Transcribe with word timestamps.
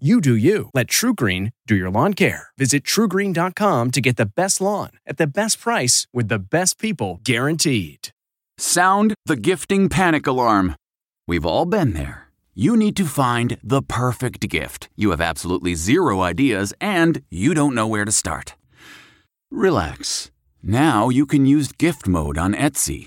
You 0.00 0.20
do 0.20 0.34
you. 0.34 0.70
Let 0.74 0.88
TrueGreen 0.88 1.52
do 1.68 1.76
your 1.76 1.88
lawn 1.88 2.14
care. 2.14 2.48
Visit 2.58 2.82
truegreen.com 2.82 3.92
to 3.92 4.00
get 4.00 4.16
the 4.16 4.26
best 4.26 4.60
lawn 4.60 4.90
at 5.06 5.18
the 5.18 5.26
best 5.28 5.60
price 5.60 6.08
with 6.12 6.26
the 6.26 6.40
best 6.40 6.80
people 6.80 7.20
guaranteed. 7.22 8.08
Sound 8.58 9.14
the 9.26 9.36
gifting 9.36 9.88
panic 9.88 10.26
alarm. 10.26 10.74
We've 11.28 11.46
all 11.46 11.64
been 11.64 11.92
there. 11.92 12.26
You 12.56 12.76
need 12.76 12.96
to 12.96 13.04
find 13.04 13.56
the 13.62 13.82
perfect 13.82 14.48
gift. 14.48 14.88
You 14.96 15.10
have 15.10 15.20
absolutely 15.20 15.76
zero 15.76 16.22
ideas 16.22 16.74
and 16.80 17.22
you 17.30 17.54
don't 17.54 17.74
know 17.74 17.86
where 17.86 18.04
to 18.04 18.10
start. 18.12 18.56
Relax. 19.52 20.32
Now 20.60 21.08
you 21.08 21.24
can 21.24 21.46
use 21.46 21.70
gift 21.70 22.08
mode 22.08 22.36
on 22.36 22.52
Etsy. 22.52 23.06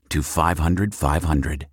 to 0.11 0.21
500 0.21 0.93
500. 0.93 1.67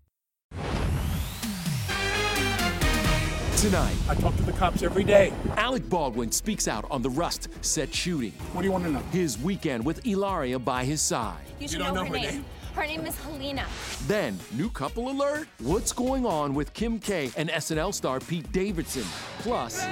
Tonight, 3.57 3.97
I 4.09 4.15
talk 4.15 4.37
to 4.37 4.43
the 4.45 4.53
cops 4.53 4.85
every 4.85 5.03
day. 5.03 5.33
Alec 5.57 5.89
Baldwin 5.89 6.31
speaks 6.31 6.69
out 6.69 6.85
on 6.93 7.03
the 7.03 7.11
Rust 7.11 7.49
set 7.61 7.93
shooting. 7.93 8.31
What 8.53 8.63
do 8.63 8.67
you 8.69 8.73
want 8.73 8.85
to 8.85 8.91
know? 8.93 9.01
His 9.11 9.37
weekend 9.39 9.85
with 9.85 10.01
Hilaria 10.05 10.61
by 10.61 10.85
his 10.85 11.03
side. 11.03 11.41
You 11.59 11.67
should 11.67 11.79
You 11.81 11.85
don't 11.87 11.95
know, 11.95 12.05
know 12.05 12.11
her, 12.11 12.17
her 12.19 12.23
name. 12.23 12.35
name? 12.35 12.45
Her 12.75 12.87
name 12.87 13.05
is 13.07 13.17
Halyna. 13.17 14.07
Then, 14.07 14.39
new 14.53 14.71
couple 14.71 15.11
alert? 15.11 15.49
What's 15.59 15.93
going 15.93 16.25
on 16.25 16.55
with 16.55 16.73
Kim 16.73 17.01
K 17.01 17.33
and 17.37 17.49
SNL 17.51 17.93
star 17.93 18.21
Pete 18.21 18.51
Davidson? 18.53 19.03
Plus, 19.41 19.85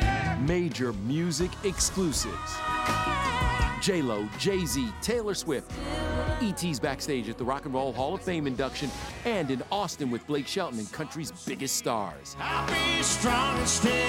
major 0.42 0.92
music 0.92 1.50
exclusives. 1.64 2.54
J-Lo, 3.82 4.28
Jay-Z, 4.38 4.88
Taylor 5.02 5.34
Swift. 5.34 5.72
E.T.'s 6.40 6.78
backstage 6.78 7.28
at 7.28 7.38
the 7.38 7.44
Rock 7.44 7.64
and 7.64 7.72
Roll 7.74 7.92
Hall 7.92 8.14
of 8.14 8.20
Fame 8.20 8.46
induction 8.46 8.90
and 9.24 9.50
in 9.50 9.62
Austin 9.72 10.10
with 10.10 10.26
Blake 10.26 10.46
Shelton 10.46 10.78
and 10.78 10.92
country's 10.92 11.30
biggest 11.46 11.76
stars. 11.76 12.34
Happy 12.34 13.00
astronomy! 13.00 14.02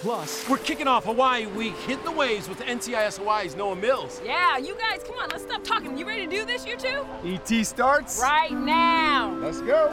Plus, 0.00 0.46
We're 0.50 0.58
kicking 0.58 0.86
off 0.86 1.04
Hawaii 1.04 1.46
Week, 1.46 1.74
hitting 1.86 2.04
the 2.04 2.10
waves 2.10 2.46
with 2.48 2.60
NCIS 2.60 3.18
Hawaii's 3.18 3.54
Noah 3.56 3.76
Mills. 3.76 4.20
Yeah, 4.22 4.58
you 4.58 4.76
guys, 4.76 5.02
come 5.02 5.16
on, 5.18 5.30
let's 5.30 5.44
stop 5.44 5.64
talking. 5.64 5.96
You 5.96 6.04
ready 6.06 6.26
to 6.26 6.30
do 6.30 6.44
this, 6.44 6.66
you 6.66 6.76
two? 6.76 7.06
ET 7.24 7.64
starts. 7.64 8.20
Right 8.20 8.52
now. 8.52 9.34
Let's 9.40 9.62
go. 9.62 9.88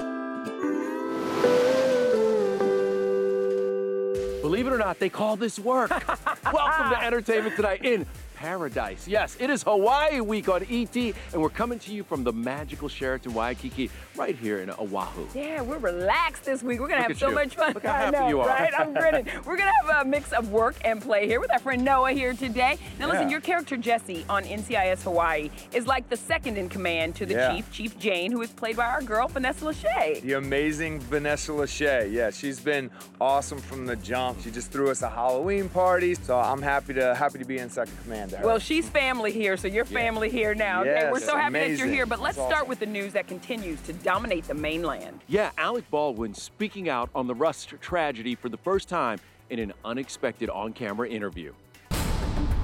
Believe 4.41 4.67
it 4.67 4.73
or 4.73 4.77
not, 4.77 4.99
they 4.99 5.07
call 5.07 5.37
this 5.37 5.57
work. 5.59 5.91
Welcome 6.51 6.89
to 6.89 7.01
Entertainment 7.01 7.55
Tonight 7.55 7.85
in 7.85 8.05
paradise. 8.41 9.07
Yes, 9.07 9.37
it 9.39 9.51
is 9.51 9.61
Hawaii 9.61 10.19
week 10.19 10.49
on 10.49 10.63
ET, 10.67 10.95
and 10.95 11.13
we're 11.35 11.49
coming 11.49 11.77
to 11.77 11.93
you 11.93 12.03
from 12.03 12.23
the 12.23 12.33
magical 12.33 12.89
Sheraton 12.89 13.35
Waikiki 13.35 13.91
right 14.17 14.35
here 14.35 14.61
in 14.61 14.71
Oahu. 14.71 15.27
Yeah, 15.35 15.61
we're 15.61 15.77
relaxed 15.77 16.45
this 16.45 16.63
week. 16.63 16.79
We're 16.79 16.87
gonna 16.87 17.03
have 17.03 17.19
so 17.19 17.29
you. 17.29 17.35
much 17.35 17.55
fun. 17.55 17.73
Look 17.73 17.83
how 17.85 17.93
I 17.93 17.97
happy 17.99 18.17
know, 18.17 18.27
you 18.29 18.39
are. 18.41 18.47
Right? 18.47 18.73
I'm 18.77 18.93
grinning. 18.93 19.27
We're 19.45 19.57
gonna 19.57 19.71
have 19.83 20.05
a 20.07 20.09
mix 20.09 20.31
of 20.33 20.51
work 20.51 20.75
and 20.83 20.99
play 20.99 21.27
here 21.27 21.39
with 21.39 21.51
our 21.51 21.59
friend 21.59 21.83
Noah 21.85 22.13
here 22.13 22.33
today. 22.33 22.79
Now 22.99 23.07
listen, 23.09 23.23
Yeah. 23.27 23.29
your 23.29 23.41
character 23.41 23.77
Jesse 23.77 24.25
on 24.27 24.43
NCIS 24.43 25.03
Hawaii 25.03 25.51
is 25.71 25.85
like 25.85 26.09
the 26.09 26.17
second 26.17 26.57
in 26.57 26.67
command 26.67 27.13
to 27.17 27.25
the 27.27 27.33
Yeah. 27.35 27.53
chief, 27.55 27.71
Chief 27.71 27.99
Jane, 27.99 28.31
who 28.31 28.41
is 28.41 28.49
played 28.49 28.75
by 28.77 28.85
our 28.87 29.03
girl 29.03 29.27
Vanessa 29.27 29.65
Lachey. 29.65 30.21
The 30.21 30.33
amazing 30.33 30.99
Vanessa 31.01 31.51
Lachey. 31.51 32.11
Yeah, 32.11 32.31
she's 32.31 32.59
been 32.59 32.89
awesome 33.19 33.59
from 33.59 33.85
the 33.85 33.95
jump. 33.97 34.41
She 34.41 34.49
just 34.49 34.71
threw 34.71 34.89
us 34.89 35.03
a 35.03 35.09
Halloween 35.09 35.69
party, 35.69 36.15
so 36.15 36.39
I'm 36.39 36.61
happy 36.63 36.93
to 36.95 37.13
happy 37.13 37.37
to 37.37 37.45
be 37.45 37.59
in 37.59 37.69
second 37.69 37.95
command 38.03 38.30
to 38.31 38.37
her. 38.37 38.45
Well, 38.45 38.59
she's 38.59 38.89
family 38.89 39.31
here, 39.31 39.57
so 39.57 39.67
you're 39.67 39.85
family 39.85 40.29
here 40.29 40.55
now. 40.55 40.81
okay, 40.81 41.09
we're 41.11 41.19
so 41.19 41.37
happy 41.37 41.59
that 41.59 41.77
you're 41.77 41.87
here. 41.87 42.05
But 42.05 42.19
let's 42.21 42.37
That's 42.37 42.49
start 42.49 42.67
with 42.67 42.79
the 42.79 42.85
news 42.85 43.13
that 43.13 43.27
continues 43.27 43.79
to 43.81 43.93
dominate 43.93 44.45
the 44.45 44.53
mainland. 44.53 45.21
Yeah, 45.27 45.51
Alec 45.57 45.89
Baldwin 45.89 46.33
speaking 46.33 46.89
out 46.89 47.09
on 47.13 47.27
the 47.27 47.35
Rust 47.35 47.73
tragedy 47.81 48.35
for 48.35 48.49
the 48.49 48.57
first 48.57 48.89
time 48.89 49.19
in 49.49 49.59
an 49.59 49.73
unexpected 49.85 50.49
on 50.49 50.73
camera 50.73 51.07
interview. 51.07 51.53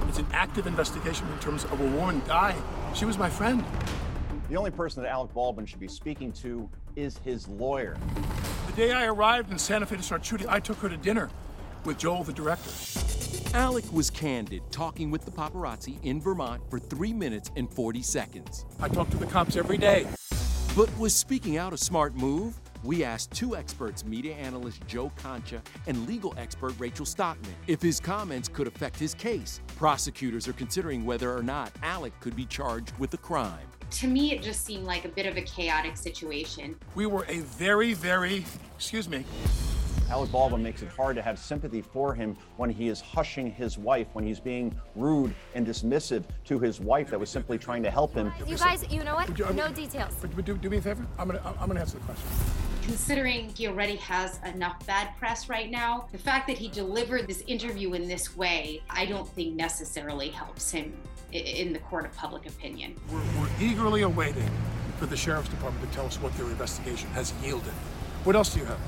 It's 0.08 0.20
an 0.20 0.28
active 0.32 0.66
investigation 0.66 1.28
in 1.32 1.40
terms 1.40 1.66
of 1.66 1.80
a 1.80 1.86
woman 1.98 2.22
dying. 2.26 2.62
She 2.96 3.06
was 3.06 3.18
my 3.18 3.30
friend. 3.30 3.64
The 4.50 4.56
only 4.56 4.72
person 4.72 5.04
that 5.04 5.10
Alec 5.10 5.34
Baldwin 5.34 5.66
should 5.66 5.80
be 5.80 5.90
speaking 5.90 6.32
to 6.34 6.70
is 6.96 7.20
his 7.20 7.48
lawyer. 7.50 7.98
The 8.68 8.74
day 8.74 8.92
I 8.94 9.06
arrived 9.06 9.52
in 9.52 9.60
Santa 9.60 9.86
Fe 9.86 9.98
to 9.98 10.04
start 10.04 10.26
shooting, 10.26 10.48
I 10.50 10.60
took 10.60 10.78
her 10.78 10.90
to 10.90 10.98
dinner 10.98 11.30
with 11.84 11.98
Joel, 11.98 12.24
the 12.24 12.34
director. 12.34 12.70
Alec 13.54 13.86
was 13.94 14.10
candid, 14.10 14.62
talking 14.72 15.10
with 15.10 15.24
the 15.24 15.32
paparazzi 15.32 16.04
in 16.04 16.20
Vermont 16.22 16.62
for 16.70 16.80
3 16.80 17.14
minutes 17.14 17.50
and 17.56 17.72
40 17.72 18.02
seconds. 18.02 18.66
I 18.80 18.90
talk 18.90 19.10
to 19.12 19.18
the 19.18 19.26
cops 19.26 19.56
every 19.56 19.78
day. 19.78 20.06
But 20.76 20.96
was 21.00 21.16
speaking 21.16 21.58
out 21.58 21.74
a 21.74 21.78
smart 21.78 22.16
move? 22.16 22.60
We 22.84 23.04
asked 23.04 23.32
two 23.32 23.56
experts, 23.56 24.06
media 24.06 24.36
analyst 24.36 24.86
Joe 24.86 25.12
Concha 25.16 25.62
and 25.88 26.08
legal 26.08 26.36
expert 26.38 26.74
Rachel 26.78 27.06
Stockman, 27.06 27.56
if 27.66 27.82
his 27.82 28.00
comments 28.00 28.48
could 28.48 28.68
affect 28.68 29.00
his 29.00 29.14
case. 29.14 29.62
Prosecutors 29.76 30.48
are 30.48 30.54
considering 30.54 31.04
whether 31.04 31.36
or 31.36 31.42
not 31.42 31.72
Alec 31.82 32.14
could 32.20 32.36
be 32.36 32.46
charged 32.46 32.94
with 33.00 33.14
a 33.14 33.18
crime. 33.18 33.66
To 33.90 34.08
me, 34.08 34.34
it 34.34 34.44
just 34.44 34.66
seemed 34.66 34.84
like 34.84 35.06
a 35.06 35.10
bit 35.10 35.26
of 35.26 35.38
a 35.38 35.42
chaotic 35.42 35.98
situation. 35.98 36.76
We 36.94 37.06
were 37.06 37.26
a 37.30 37.40
very, 37.40 37.94
very, 37.94 38.46
excuse 38.76 39.08
me, 39.08 39.26
Alec 40.10 40.32
Baldwin 40.32 40.64
makes 40.64 40.82
it 40.82 40.90
hard 40.90 41.16
to 41.16 41.22
have 41.22 41.38
sympathy 41.38 41.82
for 41.82 42.14
him 42.14 42.36
when 42.56 42.70
he 42.70 42.88
is 42.88 43.02
hushing 43.02 43.52
his 43.52 43.78
wife, 43.78 44.08
when 44.14 44.26
he's 44.26 44.40
being 44.40 44.74
rude 44.96 45.34
and 45.54 45.66
dismissive 45.68 46.24
to 46.46 46.60
his 46.60 46.80
wife 46.80 47.10
that 47.10 47.20
was 47.20 47.30
simply 47.30 47.58
trying 47.58 47.84
to 47.84 47.92
help 47.92 48.14
him. 48.14 48.32
You 48.46 48.58
guys, 48.58 48.86
you 48.90 49.04
know 49.04 49.16
what? 49.16 49.38
No 49.56 49.70
details. 49.70 50.16
But, 50.22 50.36
but 50.36 50.46
do, 50.46 50.58
do 50.58 50.70
me 50.70 50.78
a 50.78 50.82
favor. 50.82 51.06
I'm 51.20 51.28
gonna 51.28 51.42
I'm 51.60 51.68
gonna 51.68 51.80
answer 51.82 51.98
the 51.98 52.06
question. 52.06 52.28
considering 52.84 53.50
he 53.50 53.68
already 53.68 53.98
has 53.98 54.40
enough 54.46 54.86
bad 54.88 55.10
press 55.18 55.50
right 55.50 55.70
now, 55.70 56.08
the 56.14 56.18
fact 56.18 56.48
that 56.48 56.58
he 56.58 56.70
delivered 56.70 57.28
this 57.28 57.44
interview 57.46 57.94
in 57.94 58.08
this 58.08 58.36
way, 58.38 58.82
I 58.90 59.06
don't 59.06 59.28
think 59.28 59.56
necessarily 59.56 60.30
helps 60.30 60.72
him 60.72 60.94
in 61.34 61.74
the 61.74 61.80
court 61.80 62.06
of 62.06 62.14
public 62.16 62.46
opinion. 62.48 62.96
We're, 63.12 63.20
we're 63.40 63.50
eagerly 63.60 64.04
awaiting 64.04 64.50
for 64.98 65.06
the 65.06 65.18
sheriff's 65.18 65.50
department 65.50 65.90
to 65.92 65.96
tell 65.96 66.06
us 66.06 66.16
what 66.22 66.34
their 66.38 66.48
investigation 66.48 67.10
has 67.10 67.34
yielded. 67.44 67.74
What 68.24 68.36
else 68.38 68.54
do 68.54 68.62
you 68.62 68.66
have? 68.66 68.80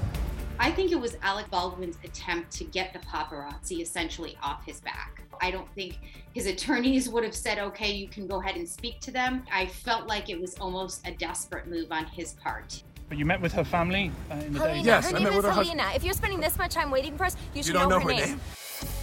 I 0.62 0.72
think 0.72 0.92
it 0.92 1.00
was 1.00 1.16
Alec 1.22 1.50
Baldwin's 1.50 1.98
attempt 2.04 2.52
to 2.58 2.66
get 2.66 2.92
the 2.92 3.00
paparazzi 3.00 3.80
essentially 3.80 4.38
off 4.44 4.66
his 4.66 4.82
back. 4.82 5.24
I 5.42 5.52
don't 5.52 5.74
think 5.74 6.00
his 6.34 6.48
attorneys 6.48 7.08
would 7.08 7.24
have 7.24 7.34
said, 7.34 7.60
okay, 7.60 7.94
you 7.94 8.10
can 8.10 8.28
go 8.28 8.42
ahead 8.42 8.58
and 8.58 8.68
speak 8.68 9.00
to 9.02 9.12
them. 9.12 9.46
I 9.54 9.68
felt 9.68 10.08
like 10.08 10.30
it 10.30 10.40
was 10.40 10.56
almost 10.56 11.08
a 11.08 11.12
desperate 11.12 11.68
move 11.68 11.94
on 11.94 12.06
his 12.08 12.34
part. 12.34 12.84
But 13.08 13.18
you 13.18 13.26
met 13.26 13.40
with 13.40 13.54
her 13.54 13.64
family 13.64 14.12
uh, 14.30 14.36
in 14.36 14.54
the 14.54 14.60
Halyna, 14.60 14.84
day? 14.84 14.92
her 14.92 15.20
name 15.20 15.28
is 15.28 15.46
Halyna. 15.46 15.96
If 15.96 16.04
you're 16.04 16.14
spending 16.14 16.42
this 16.42 16.58
much 16.58 16.74
time 16.74 16.92
waiting 16.92 17.18
for 17.18 17.24
us, 17.24 17.38
you 17.56 17.64
should 17.64 17.76
know, 17.76 17.90
her, 17.90 18.04
name. 18.04 18.40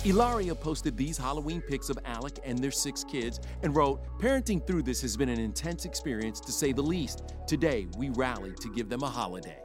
Hilaria 0.02 0.55
posted 0.55 0.96
these 0.96 1.19
Halloween 1.19 1.61
pics 1.61 1.90
of 1.90 1.99
Alec 2.05 2.38
and 2.44 2.58
their 2.58 2.70
six 2.70 3.05
kids 3.05 3.40
and 3.62 3.75
wrote, 3.75 4.00
Parenting 4.19 4.67
through 4.67 4.82
this 4.82 5.00
has 5.02 5.17
been 5.17 5.28
an 5.28 5.40
intense 5.40 5.84
experience 5.84 6.40
to 6.40 6.52
say 6.52 6.73
the 6.73 6.82
least. 6.82 7.23
Today, 7.46 7.87
we 7.96 8.11
rallied 8.11 8.56
to 8.58 8.73
give 8.73 8.88
them 8.88 9.02
a 9.02 9.08
holiday. 9.08 9.61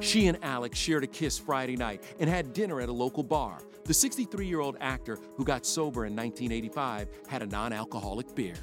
She 0.00 0.26
and 0.26 0.38
Alec 0.42 0.74
shared 0.74 1.04
a 1.04 1.06
kiss 1.06 1.38
Friday 1.38 1.76
night 1.76 2.02
and 2.18 2.28
had 2.28 2.52
dinner 2.52 2.80
at 2.80 2.88
a 2.88 2.92
local 2.92 3.22
bar. 3.22 3.60
The 3.84 3.94
63 3.94 4.46
year 4.46 4.60
old 4.60 4.76
actor 4.80 5.18
who 5.36 5.44
got 5.44 5.66
sober 5.66 6.06
in 6.06 6.14
1985 6.14 7.08
had 7.28 7.42
a 7.42 7.46
non 7.46 7.72
alcoholic 7.72 8.34
beer. 8.34 8.54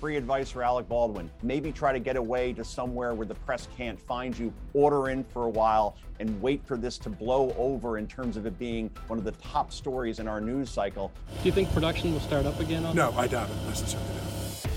Free 0.00 0.16
advice 0.16 0.50
for 0.50 0.62
Alec 0.62 0.88
Baldwin. 0.88 1.30
Maybe 1.42 1.70
try 1.70 1.92
to 1.92 1.98
get 1.98 2.16
away 2.16 2.54
to 2.54 2.64
somewhere 2.64 3.12
where 3.12 3.26
the 3.26 3.34
press 3.34 3.68
can't 3.76 4.00
find 4.00 4.36
you. 4.36 4.50
Order 4.72 5.10
in 5.10 5.24
for 5.24 5.44
a 5.44 5.50
while 5.50 5.94
and 6.20 6.40
wait 6.40 6.64
for 6.64 6.78
this 6.78 6.96
to 7.00 7.10
blow 7.10 7.54
over 7.58 7.98
in 7.98 8.06
terms 8.06 8.38
of 8.38 8.46
it 8.46 8.58
being 8.58 8.90
one 9.08 9.18
of 9.18 9.26
the 9.26 9.32
top 9.32 9.70
stories 9.70 10.18
in 10.18 10.26
our 10.26 10.40
news 10.40 10.70
cycle. 10.70 11.12
Do 11.42 11.44
you 11.44 11.52
think 11.52 11.70
production 11.74 12.14
will 12.14 12.20
start 12.20 12.46
up 12.46 12.58
again? 12.60 12.86
On 12.86 12.96
No, 12.96 13.12
I 13.12 13.26
doubt 13.26 13.50
it. 13.50 13.56
I 13.68 13.74
sincerely 13.74 14.06
doubt. 14.06 14.70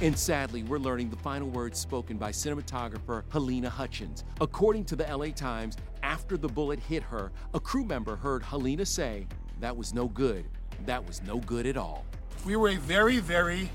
And 0.00 0.16
sadly, 0.16 0.62
we're 0.62 0.78
learning 0.78 1.10
the 1.10 1.16
final 1.16 1.48
words 1.48 1.76
spoken 1.76 2.16
by 2.16 2.30
cinematographer 2.30 3.24
Halyna 3.32 3.66
Hutchins. 3.66 4.22
According 4.40 4.84
to 4.84 4.94
the 4.94 5.04
LA 5.12 5.30
Times, 5.30 5.76
after 6.04 6.36
the 6.36 6.46
bullet 6.46 6.78
hit 6.78 7.02
her, 7.02 7.32
a 7.52 7.58
crew 7.58 7.84
member 7.84 8.14
heard 8.14 8.44
Helena 8.44 8.86
say, 8.86 9.26
That 9.58 9.76
was 9.76 9.92
no 9.92 10.06
good. 10.06 10.44
That 10.86 11.04
was 11.04 11.20
no 11.22 11.38
good 11.38 11.66
at 11.66 11.76
all. 11.76 12.04
We 12.46 12.54
were 12.54 12.68
a 12.68 12.76
very, 12.76 13.18
very, 13.18 13.68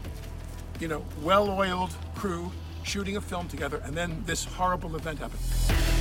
you 0.84 0.90
know, 0.90 1.02
well-oiled 1.22 1.96
crew 2.14 2.52
shooting 2.84 3.16
a 3.16 3.22
film 3.22 3.48
together, 3.48 3.82
and 3.86 3.96
then 3.96 4.22
this 4.26 4.44
horrible 4.44 4.98
event 4.98 5.18
happened. 5.18 5.93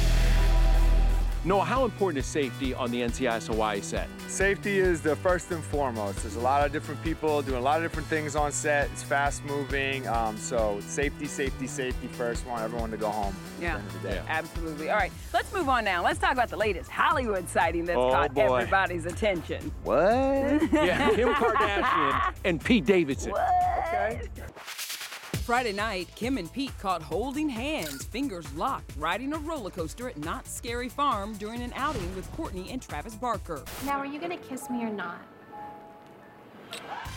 Noah, 1.44 1.64
how 1.64 1.84
important 1.84 2.18
is 2.18 2.26
safety 2.26 2.72
on 2.72 2.92
the 2.92 3.00
NCIS 3.00 3.48
Hawaii 3.48 3.80
set? 3.80 4.08
Safety 4.28 4.78
is 4.78 5.00
the 5.00 5.16
first 5.16 5.50
and 5.50 5.62
foremost. 5.64 6.22
There's 6.22 6.36
a 6.36 6.40
lot 6.40 6.64
of 6.64 6.70
different 6.70 7.02
people 7.02 7.42
doing 7.42 7.58
a 7.58 7.60
lot 7.60 7.78
of 7.78 7.82
different 7.82 8.06
things 8.06 8.36
on 8.36 8.52
set. 8.52 8.88
It's 8.92 9.02
fast 9.02 9.44
moving. 9.44 10.06
Um, 10.06 10.36
so 10.38 10.78
safety, 10.86 11.26
safety, 11.26 11.66
safety 11.66 12.06
first. 12.06 12.46
Want 12.46 12.62
everyone 12.62 12.92
to 12.92 12.96
go 12.96 13.10
home. 13.10 13.34
Yeah, 13.60 13.74
At 13.78 13.80
the 13.80 13.82
end 13.88 13.96
of 13.96 14.02
the 14.02 14.08
day. 14.08 14.22
absolutely. 14.28 14.90
All 14.90 14.96
right, 14.96 15.10
let's 15.34 15.52
move 15.52 15.68
on 15.68 15.84
now. 15.84 16.04
Let's 16.04 16.20
talk 16.20 16.30
about 16.32 16.48
the 16.48 16.56
latest 16.56 16.88
Hollywood 16.88 17.48
sighting 17.48 17.86
that's 17.86 17.98
Oh, 17.98 18.12
caught 18.12 18.34
boy. 18.34 18.58
everybody's 18.58 19.04
attention. 19.06 19.72
What? 19.82 19.98
Yeah, 20.72 21.10
Kim 21.10 21.34
Kardashian 21.34 22.34
and 22.44 22.64
Pete 22.64 22.86
Davidson. 22.86 23.32
Okay. 23.32 24.20
Friday 25.42 25.72
night, 25.72 26.08
Kim 26.14 26.38
and 26.38 26.50
Pete 26.52 26.70
caught 26.78 27.02
holding 27.02 27.48
hands, 27.48 28.04
fingers 28.04 28.50
locked, 28.54 28.92
riding 28.96 29.32
a 29.32 29.38
roller 29.38 29.70
coaster 29.70 30.08
at 30.08 30.16
Knott's 30.16 30.52
Scary 30.52 30.88
Farm 30.88 31.34
during 31.34 31.62
an 31.62 31.72
outing 31.74 32.14
with 32.14 32.30
Kourtney 32.36 32.72
and 32.72 32.80
Travis 32.80 33.16
Barker. 33.16 33.64
Now, 33.84 33.98
are 33.98 34.06
you 34.06 34.20
gonna 34.20 34.36
kiss 34.36 34.70
me 34.70 34.84
or 34.84 34.90
not? 34.90 35.20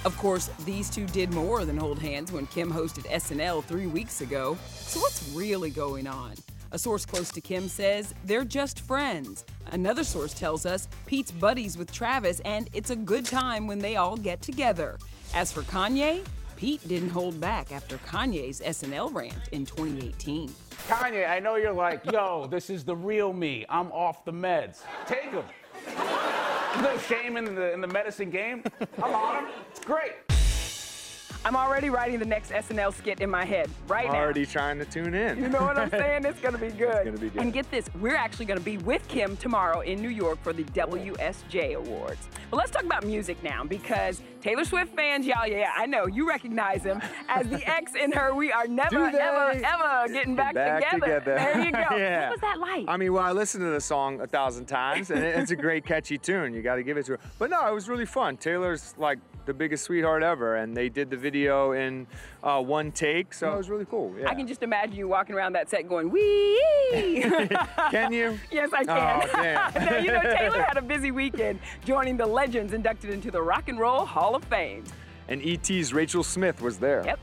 Of 0.05 0.17
course, 0.17 0.49
these 0.65 0.89
two 0.89 1.05
did 1.05 1.35
more 1.35 1.65
than 1.65 1.77
hold 1.77 1.99
hands 1.99 2.31
when 2.31 2.47
Kim 2.47 2.71
hosted 2.71 3.05
SNL 3.11 3.63
three 3.63 3.85
weeks 3.85 4.21
ago. 4.21 4.57
So, 4.73 5.01
what's 5.01 5.31
really 5.35 5.69
going 5.69 6.07
on? 6.07 6.33
A 6.71 6.79
source 6.79 7.05
close 7.05 7.29
to 7.29 7.41
Kim 7.41 7.67
says 7.67 8.15
they're 8.25 8.43
just 8.43 8.79
friends. 8.79 9.45
Another 9.67 10.03
source 10.03 10.33
tells 10.33 10.65
us 10.65 10.87
Pete's 11.05 11.31
buddies 11.31 11.77
with 11.77 11.91
Travis, 11.91 12.39
and 12.39 12.71
it's 12.73 12.89
a 12.89 12.95
good 12.95 13.25
time 13.25 13.67
when 13.67 13.77
they 13.77 13.97
all 13.97 14.17
get 14.17 14.41
together. 14.41 14.97
As 15.35 15.51
for 15.51 15.61
Kanye, 15.61 16.25
Pete 16.55 16.87
didn't 16.87 17.09
hold 17.09 17.39
back 17.39 17.71
after 17.71 17.97
Kanye's 17.99 18.61
SNL 18.61 19.13
rant 19.13 19.33
in 19.51 19.65
2018. 19.65 20.49
Kanye, 20.87 21.29
I 21.29 21.39
know 21.39 21.55
you're 21.55 21.73
like, 21.73 22.09
yo, 22.11 22.47
this 22.47 22.69
is 22.69 22.83
the 22.83 22.95
real 22.95 23.33
me. 23.33 23.65
I'm 23.69 23.91
off 23.91 24.23
the 24.23 24.31
meds. 24.31 24.81
Take 25.05 25.31
them. 25.31 25.43
No 26.81 26.97
shame 26.97 27.37
in 27.37 27.55
the, 27.55 27.73
in 27.73 27.81
the 27.81 27.87
medicine 27.87 28.29
game. 28.29 28.63
I'm 29.01 29.13
on 29.13 29.45
them. 29.45 29.53
It's 29.71 29.79
great. 29.79 30.24
I'm 31.45 31.55
already 31.55 31.91
writing 31.91 32.17
the 32.17 32.25
next 32.25 32.49
SNL 32.51 32.91
skit 32.91 33.19
in 33.19 33.29
my 33.29 33.45
head 33.45 33.69
right 33.87 34.07
now. 34.07 34.15
Already 34.15 34.47
trying 34.47 34.79
to 34.79 34.85
tune 34.85 35.13
in. 35.13 35.37
You 35.37 35.47
know 35.47 35.61
what 35.61 35.77
I'm 35.77 35.89
saying? 35.91 36.25
It's 36.25 36.39
gonna 36.39 36.57
be 36.57 36.69
good. 36.69 36.89
It's 36.89 37.05
gonna 37.05 37.17
be 37.19 37.29
good. 37.29 37.41
And 37.43 37.53
get 37.53 37.69
this, 37.69 37.87
we're 38.01 38.15
actually 38.15 38.45
gonna 38.45 38.61
be 38.61 38.79
with 38.79 39.07
Kim 39.07 39.37
tomorrow 39.37 39.81
in 39.81 40.01
New 40.01 40.09
York 40.09 40.41
for 40.41 40.53
the 40.53 40.63
WSJ 40.63 41.75
Awards. 41.75 42.27
But 42.49 42.57
let's 42.57 42.71
talk 42.71 42.83
about 42.83 43.05
music 43.05 43.43
now 43.43 43.63
because 43.63 44.23
Taylor 44.41 44.65
Swift 44.65 44.95
fans, 44.95 45.27
y'all, 45.27 45.45
yeah, 45.45 45.71
I 45.75 45.85
know 45.85 46.07
you 46.07 46.27
recognize 46.27 46.83
him 46.83 46.99
as 47.29 47.47
the 47.47 47.61
ex 47.69 47.93
in 47.93 48.11
her. 48.13 48.33
We 48.33 48.51
are 48.51 48.67
never, 48.67 49.05
ever, 49.05 49.51
ever 49.51 50.11
getting 50.11 50.35
back, 50.35 50.55
together. 50.55 51.19
There 51.23 51.63
you 51.63 51.71
go. 51.71 51.77
yeah. 51.95 52.29
What 52.29 52.31
was 52.31 52.41
that 52.41 52.59
like? 52.59 52.85
I 52.87 52.97
mean, 52.97 53.13
well, 53.13 53.23
I 53.23 53.33
listened 53.33 53.63
to 53.63 53.69
the 53.69 53.81
song 53.81 54.19
a 54.19 54.27
thousand 54.27 54.65
times, 54.65 55.11
and 55.11 55.23
it's 55.23 55.51
a 55.51 55.55
great, 55.55 55.85
catchy 55.85 56.17
tune. 56.17 56.55
You 56.55 56.63
got 56.63 56.75
to 56.77 56.83
give 56.83 56.97
it 56.97 57.05
to 57.05 57.13
her. 57.13 57.19
But 57.37 57.51
no, 57.51 57.67
it 57.67 57.73
was 57.73 57.87
really 57.87 58.05
fun. 58.07 58.37
Taylor's 58.37 58.95
like 58.97 59.19
the 59.45 59.53
biggest 59.53 59.83
sweetheart 59.83 60.23
ever, 60.23 60.55
and 60.55 60.75
they 60.75 60.89
did 60.89 61.09
the 61.09 61.17
video 61.17 61.71
in 61.71 62.07
uh, 62.43 62.61
one 62.61 62.91
take, 62.91 63.33
so 63.33 63.53
it 63.53 63.57
was 63.57 63.69
really 63.69 63.85
cool. 63.85 64.13
Yeah. 64.17 64.29
I 64.29 64.35
can 64.35 64.47
just 64.47 64.63
imagine 64.63 64.95
you 64.95 65.07
walking 65.07 65.35
around 65.35 65.53
that 65.53 65.69
set 65.69 65.87
going, 65.87 66.09
wee. 66.09 66.61
Can 67.91 68.13
you? 68.13 68.39
Yes, 68.51 68.69
I 68.73 68.83
can. 68.83 69.21
Oh, 69.23 69.29
damn. 69.41 69.85
now, 69.85 69.97
you 69.97 70.11
know, 70.11 70.21
Taylor 70.21 70.61
had 70.61 70.77
a 70.77 70.81
busy 70.81 71.11
weekend 71.11 71.59
joining 71.83 72.15
the 72.15 72.25
legends 72.25 72.73
inducted 72.73 73.09
into 73.09 73.31
the 73.31 73.41
Rock 73.41 73.69
and 73.69 73.79
Roll 73.79 74.05
Hall 74.05 74.35
of 74.35 74.43
Fame. 74.45 74.83
And 75.27 75.41
E.T.'s 75.41 75.93
Rachel 75.93 76.23
Smith 76.23 76.61
was 76.61 76.77
there. 76.77 77.03
Yep. 77.05 77.19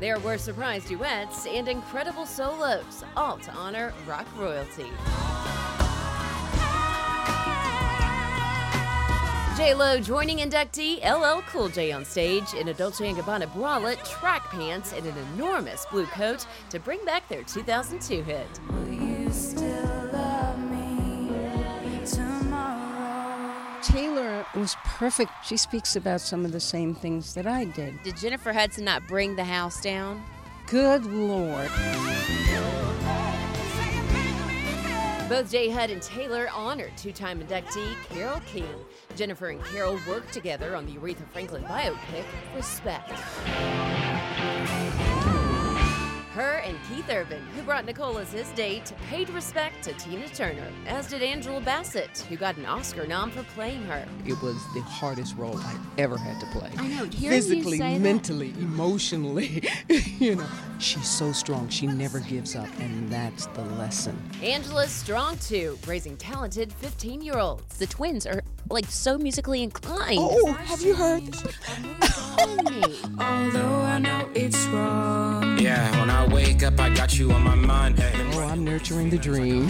There 0.00 0.20
were 0.20 0.38
surprise 0.38 0.84
duets 0.84 1.46
and 1.46 1.68
incredible 1.68 2.24
solos, 2.24 3.04
all 3.16 3.36
to 3.38 3.50
honor 3.52 3.92
rock 4.06 4.26
royalty. 4.38 4.86
J-Lo 9.58 9.98
joining 9.98 10.38
inductee 10.38 11.02
LL 11.02 11.42
Cool 11.48 11.68
J 11.68 11.90
on 11.90 12.04
stage 12.04 12.54
in 12.54 12.68
a 12.68 12.74
Dolce 12.74 13.12
& 13.12 13.14
Gabbana 13.14 13.52
bralette, 13.52 14.08
track 14.08 14.44
pants, 14.50 14.92
and 14.92 15.04
an 15.04 15.14
enormous 15.34 15.84
blue 15.90 16.06
coat 16.06 16.46
to 16.70 16.78
bring 16.78 17.04
back 17.04 17.28
their 17.28 17.42
2002 17.42 18.22
hit. 18.22 18.46
Taylor 23.82 24.46
was 24.54 24.76
perfect. 24.84 25.32
She 25.44 25.56
speaks 25.56 25.96
about 25.96 26.20
some 26.20 26.44
of 26.44 26.52
the 26.52 26.60
same 26.60 26.94
things 26.94 27.34
that 27.34 27.48
I 27.48 27.64
did. 27.64 28.00
Did 28.04 28.16
Jennifer 28.16 28.52
Hudson 28.52 28.84
not 28.84 29.08
bring 29.08 29.34
the 29.34 29.42
house 29.42 29.82
down? 29.82 30.22
Good 30.68 31.04
Lord. 31.04 31.68
Both 35.28 35.50
J. 35.50 35.68
Hud 35.68 35.90
and 35.90 36.00
Taylor 36.00 36.48
honored 36.54 36.96
two 36.96 37.12
time 37.12 37.42
inductee 37.42 37.94
Carole 38.08 38.40
King. 38.46 38.64
Jennifer 39.14 39.48
and 39.48 39.62
Carol 39.62 40.00
worked 40.08 40.32
together 40.32 40.74
on 40.74 40.86
the 40.86 40.94
Aretha 40.94 41.28
Franklin 41.32 41.64
biopic, 41.64 42.24
Respect. 42.56 43.12
Her 46.38 46.58
and 46.58 46.78
Keith 46.88 47.10
Urban, 47.10 47.44
who 47.56 47.62
brought 47.62 47.84
Nicole 47.84 48.16
as 48.16 48.30
his 48.32 48.48
date, 48.50 48.92
paid 49.10 49.28
respect 49.30 49.82
to 49.82 49.92
Tina 49.94 50.28
Turner, 50.28 50.68
as 50.86 51.08
did 51.08 51.20
Angela 51.20 51.60
Bassett, 51.60 52.16
who 52.28 52.36
got 52.36 52.56
an 52.56 52.64
Oscar 52.64 53.08
nom 53.08 53.32
for 53.32 53.42
playing 53.54 53.82
her. 53.86 54.06
It 54.24 54.40
was 54.40 54.54
the 54.72 54.80
hardest 54.82 55.36
role 55.36 55.56
I 55.56 55.76
ever 55.98 56.16
had 56.16 56.38
to 56.38 56.46
play. 56.56 56.70
I 56.76 56.86
know, 56.86 57.06
hearing 57.06 57.12
you 57.12 57.28
Physically, 57.30 57.78
say 57.78 57.94
that- 57.94 58.00
mentally, 58.00 58.50
emotionally. 58.50 59.68
you 59.88 60.36
know, 60.36 60.46
she's 60.78 61.08
so 61.08 61.32
strong. 61.32 61.68
She 61.70 61.88
never 61.88 62.20
gives 62.20 62.54
up, 62.54 62.68
and 62.78 63.08
that's 63.08 63.46
the 63.46 63.62
lesson. 63.62 64.16
Angela's 64.40 64.92
strong 64.92 65.38
too, 65.38 65.76
raising 65.88 66.16
talented 66.16 66.72
15 66.72 67.20
year 67.20 67.38
olds. 67.38 67.78
The 67.78 67.86
twins 67.88 68.26
are 68.28 68.44
like 68.70 68.86
so 68.86 69.18
musically 69.18 69.62
inclined. 69.62 70.18
Oh, 70.20 70.48
oh, 70.48 70.52
have 70.52 70.82
you 70.82 70.94
heard? 70.94 71.22
Although 73.18 73.80
I 73.82 73.98
know 73.98 74.28
it's 74.34 74.64
wrong. 74.66 75.58
Yeah, 75.58 75.90
when 75.98 76.10
I 76.10 76.26
wake 76.26 76.62
up, 76.62 76.78
I 76.80 76.90
got 76.94 77.18
you 77.18 77.32
on 77.32 77.42
my 77.42 77.54
mind. 77.54 78.02
Oh, 78.34 78.40
I'm 78.40 78.64
nurturing 78.64 79.10
the 79.10 79.18
dream. 79.18 79.68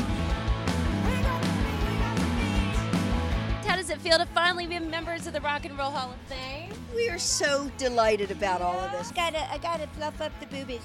How 3.67 3.77
does 3.77 3.91
it 3.91 3.99
it 3.99 4.09
feel 4.09 4.19
to 4.19 4.27
finally 4.27 4.67
be 4.67 4.79
members 4.79 5.27
of 5.27 5.33
the 5.33 5.41
Rock 5.41 5.65
and 5.65 5.77
Roll 5.77 5.91
Hall 5.91 6.13
of 6.13 6.33
Fame? 6.33 6.73
We 6.95 7.09
are 7.09 7.19
so 7.19 7.71
delighted 7.79 8.31
about 8.31 8.61
all 8.61 8.79
of 8.79 8.93
this. 8.93 9.11
I 9.11 9.15
Gotta, 9.15 9.53
I 9.53 9.59
gotta 9.59 9.87
fluff 9.89 10.21
up 10.21 10.33
the 10.41 10.47
boobies. 10.47 10.83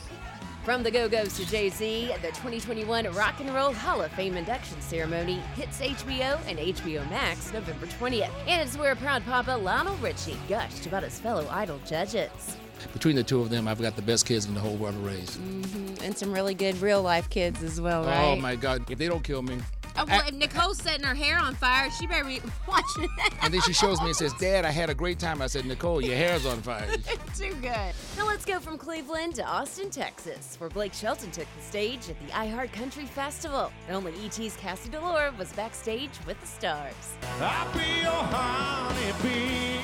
From 0.64 0.82
the 0.82 0.92
Go 0.92 1.10
Go's 1.10 1.34
to 1.34 1.46
Jay 1.46 1.68
Z, 1.68 2.08
the 2.22 2.30
2021 2.30 3.12
Rock 3.14 3.42
and 3.42 3.54
Roll 3.54 3.74
Hall 3.74 4.02
of 4.02 4.10
Fame 4.14 4.38
induction 4.38 4.80
ceremony 4.80 5.42
hits 5.58 5.82
HBO 5.82 6.40
and 6.48 6.58
HBO 6.58 7.08
Max 7.10 7.52
November 7.52 7.86
20th. 7.86 8.30
And 8.48 8.62
it's 8.62 8.78
where 8.78 8.96
proud 8.96 9.26
papa 9.26 9.52
Lionel 9.52 9.98
Richie 9.98 10.38
gushed 10.48 10.86
about 10.86 11.04
his 11.04 11.20
fellow 11.20 11.46
Idol 11.52 11.82
judges. 11.86 12.30
Between 12.94 13.18
the 13.18 13.24
two 13.26 13.42
of 13.42 13.50
them, 13.50 13.68
I've 13.68 13.82
got 13.82 13.98
the 13.98 14.02
best 14.02 14.26
kids 14.26 14.46
in 14.46 14.54
the 14.54 14.62
whole 14.62 14.78
world 14.78 14.96
to 14.96 15.02
raise. 15.02 15.36
Mm-hmm. 15.36 16.02
And 16.02 16.18
some 16.18 16.32
really 16.32 16.54
good 16.54 16.82
real 16.82 17.02
life 17.02 17.30
kids 17.30 17.62
as 17.62 17.82
well, 17.82 18.06
right? 18.06 18.32
Oh 18.32 18.38
my 18.38 18.56
God! 18.56 18.90
If 18.90 18.98
they 18.98 19.10
don't 19.10 19.24
kill 19.24 19.42
me, 19.42 19.58
Oh, 19.96 20.06
well, 20.08 20.28
if 20.28 20.34
Nicole's 20.34 20.78
setting 20.80 21.06
her 21.06 21.14
hair 21.14 21.38
on 21.38 21.54
fire, 21.56 21.90
she 21.92 22.08
better 22.08 22.24
be 22.26 22.42
watching 22.68 23.08
that. 23.18 23.30
and 23.44 23.54
then 23.54 23.62
she 23.62 23.74
shows 23.74 24.00
me 24.02 24.08
and 24.08 24.16
says, 24.16 24.34
"Dad, 24.40 24.66
I 24.66 24.72
had 24.72 24.90
a 24.90 24.96
great 24.96 25.20
time." 25.20 25.42
I 25.42 25.48
said, 25.48 25.66
"Nicole, 25.66 26.02
your 26.04 26.16
hair's 26.16 26.46
on 26.46 26.62
fire." 26.62 26.88
Too 27.38 27.54
good. 27.62 27.94
Now 28.18 28.26
let's 28.28 28.44
go 28.46 28.60
from 28.60 28.78
Cleveland 28.78 29.36
to 29.36 29.44
Austin, 29.46 29.90
Texas, 29.90 30.56
where 30.60 30.70
Blake 30.70 30.94
Shelton 30.94 31.30
took 31.32 31.48
the 31.56 31.62
stage 31.64 32.10
at 32.10 32.20
the 32.26 32.32
iHeart 32.34 32.72
Country 32.74 33.06
Festival. 33.06 33.72
And 33.88 33.96
only 33.98 34.14
ET's 34.26 34.56
Cassie 34.58 34.90
DiLaura 34.90 35.38
was 35.38 35.54
backstage 35.54 36.12
with 36.26 36.40
the 36.42 36.48
stars. 36.48 36.94
I'll 37.40 37.72
be 37.74 38.02
your 38.02 38.12
honeybee. 38.12 39.80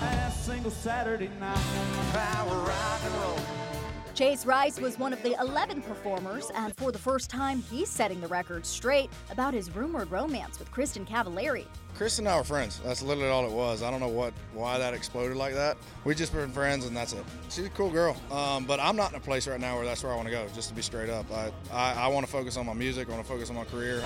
Last 0.00 0.46
single 0.46 0.70
Saturday 0.70 1.30
night, 1.40 1.56
power 2.12 2.56
rock 2.58 3.00
and 3.04 3.14
roll. 3.14 3.61
Chase 4.22 4.46
Rice 4.46 4.78
was 4.78 5.00
one 5.00 5.12
of 5.12 5.20
the 5.24 5.34
11 5.40 5.82
performers, 5.82 6.52
and 6.54 6.72
for 6.76 6.92
the 6.92 6.98
first 6.98 7.28
time, 7.28 7.60
he's 7.60 7.88
setting 7.88 8.20
the 8.20 8.28
record 8.28 8.64
straight 8.64 9.10
about 9.32 9.52
his 9.52 9.74
rumored 9.74 10.12
romance 10.12 10.60
with 10.60 10.70
Kristin 10.70 11.04
Cavallari. 11.04 11.66
Kristen 11.96 12.28
and 12.28 12.32
I 12.32 12.38
were 12.38 12.44
friends. 12.44 12.80
That's 12.84 13.02
literally 13.02 13.30
all 13.30 13.44
it 13.44 13.50
was. 13.50 13.82
I 13.82 13.90
don't 13.90 13.98
know 13.98 14.06
what 14.06 14.32
why 14.54 14.78
that 14.78 14.94
exploded 14.94 15.36
like 15.36 15.54
that. 15.54 15.76
We 16.04 16.14
just 16.14 16.32
been 16.32 16.52
friends, 16.52 16.86
and 16.86 16.96
that's 16.96 17.14
it. 17.14 17.24
She's 17.50 17.66
a 17.66 17.70
cool 17.70 17.90
girl, 17.90 18.16
um, 18.30 18.64
but 18.64 18.78
I'm 18.78 18.94
not 18.94 19.10
in 19.10 19.16
a 19.16 19.20
place 19.20 19.48
right 19.48 19.58
now 19.58 19.74
where 19.74 19.84
that's 19.84 20.04
where 20.04 20.12
I 20.12 20.14
want 20.14 20.28
to 20.28 20.32
go. 20.32 20.46
Just 20.54 20.68
to 20.68 20.74
be 20.76 20.82
straight 20.82 21.10
up, 21.10 21.26
I 21.32 21.50
I, 21.72 22.04
I 22.04 22.06
want 22.06 22.24
to 22.24 22.30
focus 22.30 22.56
on 22.56 22.64
my 22.64 22.74
music. 22.74 23.08
I 23.08 23.14
want 23.14 23.26
to 23.26 23.28
focus 23.28 23.50
on 23.50 23.56
my 23.56 23.64
career. 23.64 24.04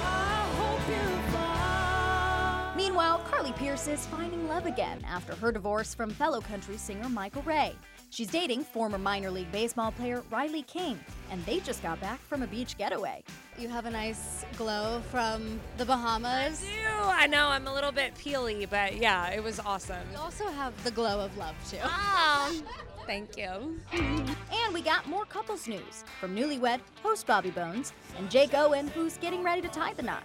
Meanwhile, 2.75 3.19
Carly 3.31 3.53
Pearce 3.53 3.87
is 3.87 4.07
finding 4.07 4.49
love 4.49 4.65
again 4.65 5.05
after 5.07 5.35
her 5.35 5.53
divorce 5.53 5.93
from 5.95 6.09
fellow 6.09 6.41
country 6.41 6.79
singer 6.79 7.11
Michael 7.11 7.43
Ray. 7.43 7.77
She's 8.17 8.29
dating 8.29 8.65
former 8.65 8.97
minor 8.97 9.31
league 9.31 9.53
baseball 9.53 9.93
player 9.93 10.23
Riley 10.31 10.63
King, 10.63 10.99
and 11.31 11.45
they 11.45 11.61
just 11.61 11.83
got 11.83 12.01
back 12.01 12.19
from 12.19 12.43
a 12.43 12.47
beach 12.47 12.79
getaway. 12.79 13.23
You 13.59 13.69
have 13.69 13.85
a 13.85 13.91
nice 13.91 14.47
glow 14.57 15.03
from 15.11 15.61
the 15.77 15.85
Bahamas. 15.85 16.65
I 16.65 16.67
do. 16.67 17.09
I 17.11 17.27
know 17.27 17.49
I'm 17.49 17.67
a 17.67 17.75
little 17.75 17.93
bit 17.93 18.15
peely, 18.15 18.67
but 18.71 18.97
yeah, 18.97 19.29
it 19.33 19.45
was 19.45 19.61
awesome. 19.61 20.01
You 20.15 20.19
also 20.19 20.47
have 20.47 20.73
the 20.83 20.93
glow 20.93 21.21
of 21.21 21.37
love 21.37 21.55
too. 21.71 21.77
Oh, 21.85 22.63
thank 23.07 23.37
you. 23.37 23.79
And 23.93 24.73
we 24.73 24.81
got 24.81 25.07
more 25.07 25.27
couples 25.27 25.69
news 25.69 26.03
from 26.19 26.35
newlywed 26.35 26.81
host 27.03 27.27
Bobby 27.27 27.51
Bones 27.51 27.93
and 28.17 28.31
Jake 28.31 28.55
Owen, 28.55 28.89
who's 28.89 29.19
getting 29.19 29.43
ready 29.43 29.61
to 29.61 29.69
tie 29.69 29.93
the 29.93 30.03
knot. 30.03 30.23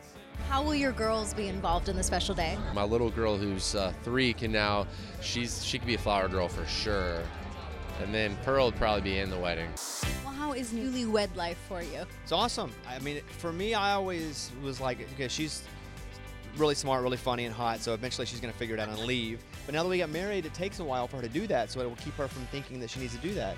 How 0.48 0.64
will 0.64 0.76
your 0.76 0.94
girls 0.94 1.34
be 1.34 1.50
involved 1.50 1.90
in 1.90 1.98
the 1.98 2.04
special 2.04 2.36
day? 2.36 2.58
My 2.74 2.84
little 2.86 3.10
girl, 3.12 3.38
who's 3.38 3.76
uh, 3.76 3.92
three, 4.04 4.32
can 4.32 4.54
now 4.54 4.88
she's 5.22 5.64
she 5.66 5.78
could 5.78 5.88
be 5.88 5.96
a 5.96 5.98
flower 5.98 6.30
girl 6.30 6.48
for 6.48 6.66
sure, 6.66 7.24
and 8.02 8.14
then 8.14 8.38
Pearl 8.44 8.66
would 8.66 8.76
probably 8.76 9.02
be 9.02 9.20
in 9.20 9.30
the 9.30 9.38
wedding. 9.38 9.70
Well, 10.24 10.34
how 10.34 10.54
is 10.54 10.72
newlywed 10.72 11.36
life 11.36 11.58
for 11.68 11.82
you? 11.82 12.06
It's 12.24 12.32
awesome. 12.32 12.72
I 12.88 13.00
mean, 13.00 13.22
for 13.38 13.52
me, 13.52 13.74
I 13.74 13.94
always 13.94 14.52
was 14.64 14.80
like, 14.82 15.00
okay, 15.14 15.28
she's 15.28 15.64
really 16.58 16.76
smart, 16.76 17.02
really 17.02 17.18
funny, 17.18 17.46
and 17.46 17.54
hot, 17.54 17.80
so 17.80 17.94
eventually 17.94 18.26
she's 18.26 18.40
going 18.40 18.52
to 18.52 18.60
figure 18.60 18.76
it 18.76 18.80
out 18.80 18.90
and 18.90 19.00
leave. 19.00 19.44
But 19.66 19.74
now 19.76 19.84
that 19.84 19.90
we 19.90 20.00
got 20.00 20.10
married, 20.10 20.46
it 20.46 20.54
takes 20.54 20.80
a 20.80 20.84
while 20.84 21.08
for 21.08 21.18
her 21.18 21.22
to 21.22 21.30
do 21.30 21.48
that, 21.48 21.72
so 21.72 21.80
it 21.82 21.88
will 21.88 21.96
keep 21.98 22.14
her 22.16 22.28
from 22.28 22.46
thinking 22.48 22.80
that 22.82 22.90
she 22.90 23.00
needs 23.00 23.16
to 23.16 23.22
do 23.22 23.34
that. 23.36 23.56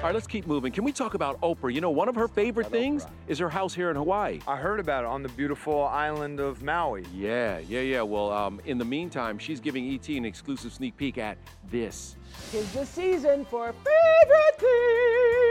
All 0.00 0.06
right, 0.06 0.14
let's 0.14 0.26
keep 0.26 0.46
moving. 0.46 0.72
Can 0.72 0.84
we 0.84 0.92
talk 0.92 1.12
about 1.12 1.38
Oprah? 1.42 1.74
You 1.74 1.82
know, 1.82 1.90
one 1.90 2.08
of 2.08 2.14
her 2.14 2.26
favorite 2.26 2.68
things 2.68 3.06
is 3.28 3.38
her 3.38 3.50
house 3.50 3.74
here 3.74 3.90
in 3.90 3.96
Hawaii. 3.96 4.40
I 4.48 4.56
heard 4.56 4.80
about 4.80 5.04
it 5.04 5.08
on 5.08 5.22
the 5.22 5.28
beautiful 5.28 5.84
island 5.84 6.40
of 6.40 6.62
Maui. 6.62 7.04
Yeah, 7.14 7.58
yeah, 7.58 7.80
yeah. 7.80 8.00
Well, 8.00 8.32
um, 8.32 8.62
in 8.64 8.78
the 8.78 8.84
meantime, 8.86 9.38
she's 9.38 9.60
giving 9.60 9.92
ET 9.92 10.08
an 10.08 10.24
exclusive 10.24 10.72
sneak 10.72 10.96
peek 10.96 11.18
at 11.18 11.36
this. 11.70 12.16
Tis 12.50 12.72
the 12.72 12.86
season 12.86 13.44
for 13.44 13.74
favorite 13.74 14.58
things. 14.58 15.49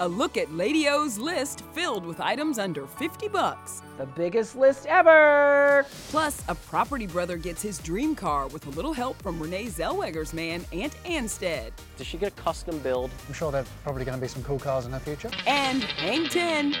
A 0.00 0.08
look 0.08 0.36
at 0.36 0.52
Lady 0.52 0.88
O's 0.88 1.18
list 1.18 1.62
filled 1.72 2.04
with 2.04 2.20
items 2.20 2.58
under 2.58 2.86
50 2.86 3.28
bucks. 3.28 3.80
The 3.96 4.06
biggest 4.06 4.56
list 4.56 4.86
ever. 4.86 5.86
Plus, 6.10 6.42
a 6.48 6.54
property 6.54 7.06
brother 7.06 7.36
gets 7.36 7.62
his 7.62 7.78
dream 7.78 8.16
car 8.16 8.48
with 8.48 8.66
a 8.66 8.70
little 8.70 8.92
help 8.92 9.22
from 9.22 9.40
Renee 9.40 9.66
Zellweger's 9.66 10.34
man, 10.34 10.64
Ant 10.72 10.96
Anstead. 11.04 11.70
Does 11.96 12.06
she 12.06 12.18
get 12.18 12.32
a 12.32 12.42
custom 12.42 12.78
build? 12.80 13.10
I'm 13.28 13.34
sure 13.34 13.52
there's 13.52 13.68
probably 13.84 14.04
going 14.04 14.18
to 14.18 14.20
be 14.20 14.28
some 14.28 14.42
cool 14.42 14.58
cars 14.58 14.86
in 14.86 14.92
her 14.92 14.98
future. 14.98 15.30
And 15.46 15.84
hang 15.84 16.28
10. 16.28 16.76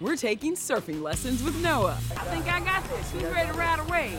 We're 0.00 0.16
taking 0.16 0.54
surfing 0.54 1.02
lessons 1.02 1.42
with 1.42 1.56
Noah. 1.62 1.98
I 2.16 2.24
think 2.24 2.52
I 2.52 2.60
got 2.60 2.82
this. 2.88 3.10
He's 3.12 3.22
ready 3.24 3.50
to 3.50 3.58
ride 3.58 3.78
away. 3.80 4.18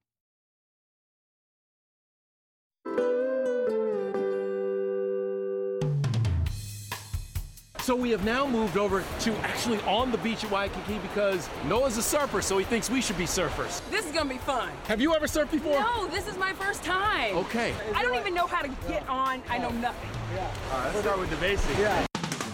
So 7.81 7.95
we 7.95 8.11
have 8.11 8.23
now 8.23 8.45
moved 8.45 8.77
over 8.77 9.03
to 9.21 9.33
actually 9.37 9.79
on 9.81 10.11
the 10.11 10.17
beach 10.19 10.43
at 10.43 10.51
Waikiki 10.51 10.99
because 10.99 11.49
Noah's 11.65 11.97
a 11.97 12.03
surfer, 12.03 12.39
so 12.41 12.59
he 12.59 12.63
thinks 12.63 12.91
we 12.91 13.01
should 13.01 13.17
be 13.17 13.25
surfers. 13.25 13.81
This 13.89 14.05
is 14.05 14.11
gonna 14.11 14.29
be 14.29 14.37
fun. 14.37 14.69
Have 14.85 15.01
you 15.01 15.15
ever 15.15 15.25
surfed 15.25 15.49
before? 15.49 15.79
No, 15.79 16.05
this 16.07 16.27
is 16.27 16.37
my 16.37 16.53
first 16.53 16.83
time. 16.83 17.35
Okay. 17.37 17.73
I 17.95 18.03
don't 18.03 18.15
even 18.15 18.35
know 18.35 18.45
how 18.45 18.61
to 18.61 18.69
get 18.87 19.07
on. 19.09 19.41
I 19.49 19.57
know 19.57 19.71
nothing. 19.71 20.09
Yeah. 20.35 20.53
All 20.71 20.79
right, 20.79 20.85
let's 20.93 20.99
start 20.99 21.19
with 21.19 21.31
the 21.31 21.35
basics. 21.37 21.79
Yeah. 21.79 22.05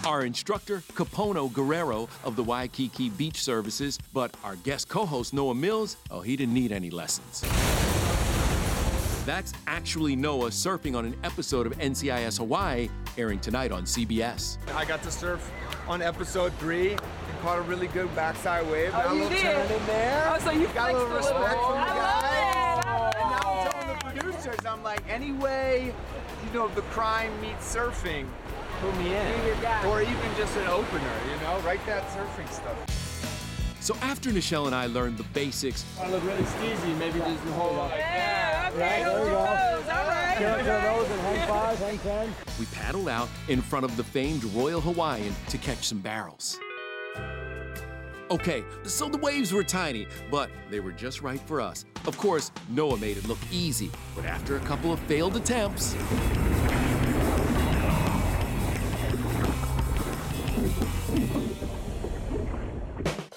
Our 0.06 0.24
instructor, 0.24 0.82
Capono 0.94 1.52
Guerrero 1.52 2.08
of 2.24 2.38
the 2.38 2.44
Waikiki 2.44 3.10
Beach 3.10 3.44
Services, 3.44 4.00
but 4.14 4.34
our 4.46 4.56
guest 4.56 4.88
co 4.88 5.06
host, 5.06 5.34
Noah 5.34 5.56
Mills, 5.56 5.98
oh, 6.10 6.22
he 6.22 6.38
didn't 6.38 6.54
need 6.54 6.72
any 6.72 6.90
lessons. 6.90 7.44
That's 9.26 9.52
actually 9.68 10.16
Noah 10.16 10.52
surfing 10.52 10.96
on 10.96 11.04
an 11.04 11.18
episode 11.26 11.68
of 11.68 11.78
NCIS 11.80 12.38
Hawaii, 12.38 12.88
airing 13.18 13.40
tonight 13.40 13.72
on 13.72 13.84
CBS. 13.84 14.58
I 14.76 14.86
got 14.86 15.02
to 15.04 15.12
surf 15.12 15.52
on 15.88 16.02
episode 16.02 16.54
three. 16.60 16.92
and 16.92 17.02
Caught 17.42 17.60
a 17.60 17.62
really 17.62 17.88
good 17.88 18.14
backside 18.16 18.70
wave. 18.70 18.90
Oh, 18.94 18.98
got 18.98 19.12
a 19.12 19.16
you 19.16 19.24
little 19.24 19.38
did? 19.38 19.42
turn 19.44 19.72
in 19.80 19.86
there. 19.88 20.34
Oh, 20.36 20.40
so 20.40 20.52
you 20.52 20.68
got 20.68 20.92
a 20.94 20.98
little 20.98 21.16
respect 21.16 21.40
little. 21.40 21.64
from 21.66 21.74
the 21.74 21.80
I 21.80 21.88
love 21.88 22.22
guys. 22.22 22.34
it. 22.34 22.88
I 22.88 23.00
love 23.00 23.14
And 23.16 23.32
now 23.32 23.54
I'm 23.54 23.72
telling 23.72 23.88
the 23.98 24.22
producers, 24.22 24.66
I'm 24.66 24.84
like, 24.84 25.04
anyway, 25.10 25.94
you 26.46 26.54
know, 26.54 26.68
the 26.70 26.82
crime 26.82 27.32
meets 27.42 27.74
surfing, 27.76 28.28
put 28.82 28.96
me 28.98 29.16
in. 29.16 29.86
Or 29.88 30.02
even 30.02 30.36
just 30.38 30.56
an 30.58 30.68
opener, 30.68 31.12
you 31.32 31.40
know, 31.42 31.60
write 31.66 31.86
that 31.86 32.04
surfing 32.10 32.50
stuff. 32.52 32.94
So 33.80 33.96
after 34.02 34.32
Nischelle 34.32 34.66
and 34.66 34.76
I 34.76 34.88
learned 34.88 35.18
the 35.18 35.24
basics, 35.34 35.86
I 36.02 36.10
look 36.10 36.22
really 36.26 36.44
steezy, 36.44 36.98
maybe 36.98 37.20
just 37.20 37.46
the 37.46 37.52
whole 37.54 37.74
lot. 37.74 37.92
Yeah, 37.96 38.70
okay, 38.74 39.04
Right, 39.04 39.06
there 39.06 39.24
we 39.24 39.30
go. 39.30 39.77
We 42.60 42.66
paddled 42.68 43.10
out 43.10 43.28
in 43.48 43.62
front 43.62 43.86
of 43.86 43.98
the 43.98 44.04
famed 44.04 44.44
Royal 44.46 44.80
Hawaiian 44.80 45.34
to 45.50 45.58
catch 45.58 45.88
some 45.88 46.00
barrels. 46.00 46.60
Okay, 48.30 48.64
so 48.84 49.08
the 49.08 49.18
waves 49.18 49.52
were 49.54 49.64
tiny, 49.64 50.06
but 50.30 50.52
they 50.70 50.80
were 50.80 50.92
just 50.92 51.22
right 51.22 51.40
for 51.40 51.62
us. 51.62 51.86
Of 52.06 52.18
course, 52.18 52.52
Noah 52.70 52.98
made 52.98 53.18
it 53.18 53.28
look 53.28 53.40
easy, 53.52 53.90
but 54.16 54.26
after 54.26 54.58
a 54.58 54.60
couple 54.60 54.92
of 54.94 55.00
failed 55.02 55.38
attempts, 55.38 55.96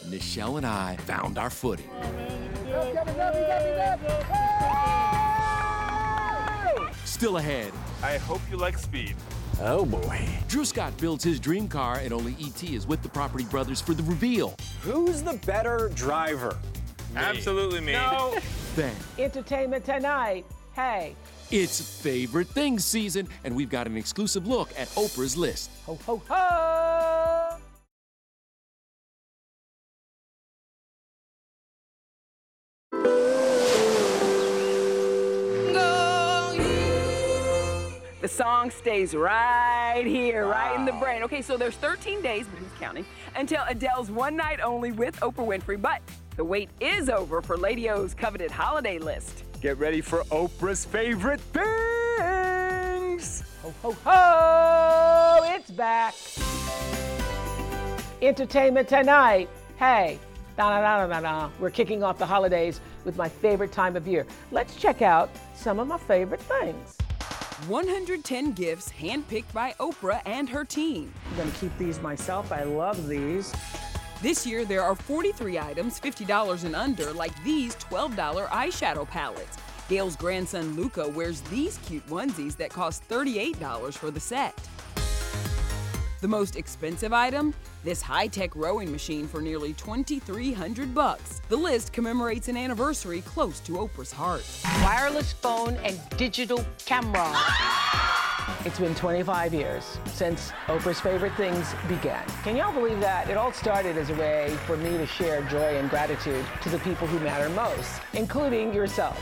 Nischelle 0.05 0.59
and 0.59 0.67
I 0.67 0.97
found 0.97 1.39
our 1.39 1.51
footing. 1.51 1.89
Still 7.21 7.37
ahead. 7.37 7.71
I 8.03 8.17
hope 8.17 8.41
you 8.51 8.57
like 8.57 8.79
speed. 8.79 9.15
Oh 9.61 9.85
boy. 9.85 10.27
Drew 10.49 10.65
Scott 10.65 10.97
builds 10.97 11.23
his 11.23 11.39
dream 11.39 11.69
car, 11.69 11.99
and 11.99 12.15
only 12.15 12.35
ET 12.41 12.65
is 12.65 12.87
with 12.87 13.03
the 13.03 13.11
Property 13.11 13.45
Brothers 13.45 13.79
for 13.79 13.93
the 13.93 14.03
reveal. 14.05 14.57
Who's 14.81 15.21
the 15.21 15.35
better 15.45 15.91
driver? 15.95 16.57
Absolutely 17.15 17.83
me. 17.83 17.93
No. 17.93 18.39
Then 18.75 18.97
Entertainment 19.19 19.85
tonight. 19.85 20.47
Hey. 20.73 21.15
it's 21.51 22.01
favorite 22.01 22.49
things 22.49 22.87
season, 22.87 23.29
and 23.45 23.55
we've 23.55 23.69
got 23.69 23.87
an 23.87 23.99
exclusive 23.99 24.47
look 24.47 24.71
at 24.79 24.89
Oprah's 24.95 25.37
list. 25.37 25.71
Ho, 25.85 25.99
ho, 26.07 26.23
ho. 26.27 26.90
Song 38.31 38.71
stays 38.71 39.15
right 39.15 40.05
here, 40.07 40.47
right 40.47 40.79
in 40.79 40.85
the 40.85 40.93
brain. 40.93 41.23
Okay, 41.25 41.43
so 41.43 41.57
there's 41.57 41.77
13 41.77 42.23
days, 42.23 42.47
but 42.47 42.59
who's 42.59 42.69
counting, 42.79 43.05
until 43.35 43.63
Adele's 43.69 44.11
One 44.11 44.37
Night 44.37 44.61
Only 44.63 44.93
with 44.93 45.19
Oprah 45.21 45.47
Winfrey. 45.47 45.81
But 45.81 46.01
the 46.37 46.45
wait 46.45 46.71
is 46.81 47.11
over 47.11 47.43
for 47.43 47.57
Lady 47.57 47.91
O's 47.91 48.15
coveted 48.15 48.51
holiday 48.51 48.99
list. 48.99 49.45
Get 49.61 49.79
ready 49.79 50.01
for 50.01 50.23
Oprah's 50.25 50.85
favorite 50.85 51.41
things. 51.41 53.43
Ho, 53.63 53.75
ho, 53.83 53.97
ho! 54.05 55.55
It's 55.55 55.71
back. 55.71 56.15
Entertainment 58.23 58.89
tonight. 58.89 59.49
Hey, 59.77 60.19
da 60.57 60.81
da 60.81 60.81
da 60.81 61.07
da 61.07 61.21
da. 61.21 61.51
We're 61.59 61.71
kicking 61.71 62.03
off 62.03 62.17
the 62.17 62.27
holidays 62.27 62.81
with 63.05 63.17
my 63.17 63.29
favorite 63.29 63.73
time 63.73 63.97
of 63.97 64.07
year. 64.07 64.27
Let's 64.53 64.77
check 64.77 65.03
out 65.03 65.31
some 65.55 65.79
of 65.79 65.89
my 65.89 65.99
favorite 65.99 66.41
things. 66.41 66.97
110 67.67 68.53
gifts 68.53 68.91
handpicked 68.91 69.53
by 69.53 69.75
Oprah 69.81 70.21
and 70.27 70.49
her 70.49 70.65
team. 70.65 71.13
I'm 71.31 71.37
gonna 71.37 71.51
keep 71.53 71.77
these 71.79 72.01
myself. 72.01 72.53
I 72.53 72.63
love 72.63 73.09
these. 73.09 73.53
This 74.23 74.47
year, 74.47 74.65
there 74.65 74.83
are 74.83 74.95
43 74.95 75.59
items, 75.59 75.99
$50 75.99 76.65
and 76.65 76.77
under, 76.77 77.13
like 77.13 77.33
these 77.43 77.75
$12 77.77 78.47
eyeshadow 78.49 79.09
palettes. 79.09 79.57
Gayle's 79.89 80.17
grandson 80.17 80.77
Luca 80.77 81.09
wears 81.09 81.41
these 81.43 81.79
cute 81.79 82.07
onesies 82.07 82.57
that 82.57 82.71
cost 82.71 83.07
$38 83.09 83.95
for 83.95 84.11
the 84.11 84.21
set. 84.21 84.55
The 86.21 86.29
most 86.29 86.57
expensive 86.57 87.15
item? 87.15 87.55
This 87.83 88.03
high-tech 88.03 88.55
rowing 88.55 88.93
machine 88.93 89.27
for 89.27 89.41
nearly 89.41 89.73
2300 89.73 90.95
bucks. 90.95 91.41
The 91.49 91.57
list 91.57 91.95
commemorates 91.95 92.49
an 92.49 92.59
anniversary 92.59 93.23
close 93.23 93.59
to 93.61 93.73
Oprah's 93.73 94.13
heart. 94.13 94.45
Wireless 94.83 95.33
phone 95.33 95.77
and 95.77 95.99
digital 96.17 96.65
camera. 96.85 97.33
It's 98.65 98.79
been 98.79 98.95
25 98.95 99.55
years 99.55 99.99
since 100.07 100.51
Oprah's 100.67 101.01
favorite 101.01 101.35
things 101.37 101.73
began. 101.89 102.27
Can 102.43 102.57
y'all 102.57 102.73
believe 102.73 103.01
that? 103.01 103.31
It 103.31 103.37
all 103.37 103.53
started 103.53 103.97
as 103.97 104.11
a 104.11 104.15
way 104.15 104.55
for 104.67 104.77
me 104.77 104.99
to 104.99 105.07
share 105.07 105.41
joy 105.43 105.77
and 105.79 105.89
gratitude 105.89 106.45
to 106.63 106.69
the 106.69 106.79
people 106.81 107.07
who 107.07 107.19
matter 107.21 107.49
most, 107.51 108.03
including 108.13 108.75
yourself. 108.75 109.19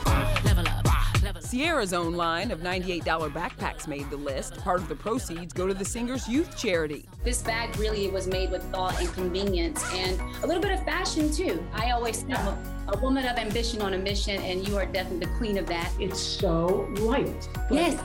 Ciara's 1.51 1.95
own 1.95 2.13
line 2.13 2.51
of 2.51 2.61
$98 2.61 3.03
backpacks 3.33 3.89
made 3.89 4.11
the 4.11 4.17
list. 4.17 4.59
Part 4.59 4.83
of 4.83 4.89
the 4.89 4.95
proceeds 4.95 5.55
go 5.55 5.67
to 5.67 5.73
the 5.73 5.85
singer's 5.85 6.29
youth 6.29 6.59
charity. 6.59 7.09
This 7.25 7.43
bag 7.43 7.75
really 7.79 8.09
was 8.09 8.27
made 8.27 8.51
with 8.51 8.63
thought 8.71 9.01
and 9.01 9.11
convenience 9.15 9.83
and 9.95 10.21
a 10.43 10.47
little 10.47 10.63
bit 10.63 10.73
of 10.73 10.85
fashion 10.85 11.33
too. 11.33 11.67
I 11.73 11.93
always 11.93 12.19
say 12.19 12.33
I'm 12.33 12.49
a, 12.49 12.93
a 12.93 12.99
woman 12.99 13.25
of 13.25 13.39
ambition 13.39 13.81
on 13.81 13.95
a 13.95 13.99
mission, 13.99 14.43
and 14.43 14.69
you 14.69 14.77
are 14.77 14.85
definitely 14.85 15.27
the 15.27 15.33
queen 15.39 15.57
of 15.57 15.67
that. 15.67 15.91
It's 15.99 16.21
so 16.21 16.87
light. 16.99 17.49
Yes. 17.71 17.99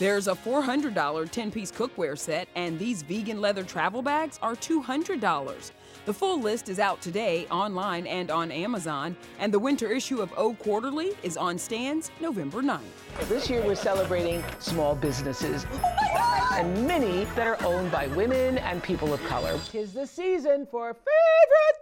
There's 0.00 0.28
a 0.28 0.34
$400 0.34 1.30
10 1.30 1.50
piece 1.52 1.70
cookware 1.70 2.18
set, 2.18 2.48
and 2.56 2.78
these 2.78 3.02
vegan 3.02 3.40
leather 3.40 3.62
travel 3.62 4.02
bags 4.02 4.38
are 4.42 4.56
$200. 4.56 5.70
The 6.06 6.14
full 6.14 6.40
list 6.40 6.70
is 6.70 6.78
out 6.78 7.02
today 7.02 7.46
online 7.50 8.06
and 8.06 8.30
on 8.30 8.50
Amazon, 8.50 9.14
and 9.38 9.52
the 9.52 9.58
winter 9.58 9.92
issue 9.92 10.22
of 10.22 10.32
O 10.34 10.54
Quarterly 10.54 11.10
is 11.22 11.36
on 11.36 11.58
stands 11.58 12.10
November 12.20 12.62
9th. 12.62 12.80
This 13.28 13.50
year 13.50 13.62
we're 13.62 13.74
celebrating 13.74 14.42
small 14.60 14.94
businesses 14.94 15.66
oh 15.70 16.56
and 16.58 16.86
many 16.86 17.24
that 17.36 17.46
are 17.46 17.62
owned 17.64 17.92
by 17.92 18.06
women 18.08 18.56
and 18.58 18.82
people 18.82 19.12
of 19.12 19.22
color. 19.24 19.60
Tis 19.70 19.92
the 19.92 20.06
season 20.06 20.66
for 20.70 20.94
favorite 20.94 21.76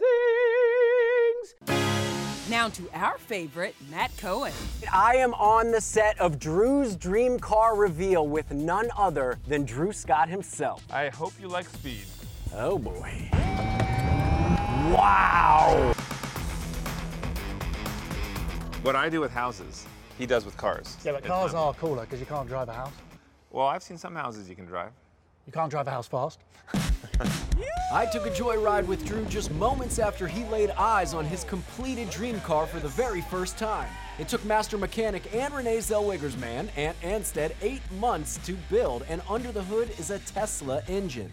things. 1.69 2.51
Now 2.51 2.69
to 2.71 2.91
our 2.95 3.19
favorite, 3.19 3.77
Matt 3.89 4.11
Cohen. 4.17 4.53
I 4.93 5.15
am 5.17 5.33
on 5.35 5.71
the 5.71 5.81
set 5.81 6.19
of 6.19 6.41
Drew's 6.41 6.97
Dream 6.97 7.39
Car 7.39 7.77
reveal 7.77 8.27
with 8.27 8.51
none 8.51 8.89
other 8.97 9.39
than 9.47 9.65
Drew 9.65 9.93
Scott 9.93 10.29
himself. 10.29 10.83
I 10.91 11.09
hope 11.09 11.35
you 11.41 11.47
like 11.47 11.69
speed. 11.69 12.05
Oh 12.55 12.79
boy. 12.79 13.31
Wow! 14.91 15.93
What 18.83 18.97
I 18.97 19.11
do 19.11 19.21
with 19.21 19.31
houses, 19.31 19.85
he 20.17 20.25
does 20.25 20.47
with 20.47 20.57
cars. 20.57 20.97
Yeah, 21.05 21.13
but 21.13 21.25
cars 21.25 21.53
are 21.53 21.75
cooler 21.75 22.03
because 22.03 22.21
you 22.21 22.27
can't 22.27 22.49
drive 22.49 22.71
a 22.71 22.73
house. 22.73 22.93
Well, 23.51 23.67
I've 23.67 23.83
seen 23.83 23.99
some 23.99 24.15
houses 24.15 24.49
you 24.49 24.57
can 24.57 24.65
drive. 24.65 24.93
You 25.47 25.53
can't 25.53 25.71
drive 25.71 25.89
a 25.89 25.91
house 25.91 26.09
fast. 26.09 26.41
I 27.93 28.07
took 28.07 28.27
a 28.27 28.31
joyride 28.31 28.87
with 28.87 29.05
Drew 29.05 29.27
just 29.27 29.51
moments 29.53 29.99
after 29.99 30.27
he 30.27 30.45
laid 30.45 30.71
eyes 30.71 31.13
on 31.13 31.27
his 31.27 31.45
completed 31.45 32.09
dream 32.09 32.41
car 32.41 32.67
for 32.67 32.81
the 32.81 32.89
very 32.89 33.21
first 33.21 33.59
time. 33.59 33.89
It 34.19 34.29
took 34.29 34.43
master 34.47 34.79
mechanic 34.79 35.35
and 35.35 35.53
Renee 35.53 35.79
Zellweger's 35.79 36.37
man, 36.39 36.71
Ant 36.77 36.99
Anstead, 37.03 37.53
eight 37.61 37.83
months 37.99 38.39
to 38.47 38.55
build, 38.71 39.05
and 39.09 39.21
under 39.29 39.53
the 39.53 39.65
hood 39.65 39.91
is 39.99 40.11
a 40.11 40.19
Tesla 40.21 40.83
engine. 40.89 41.31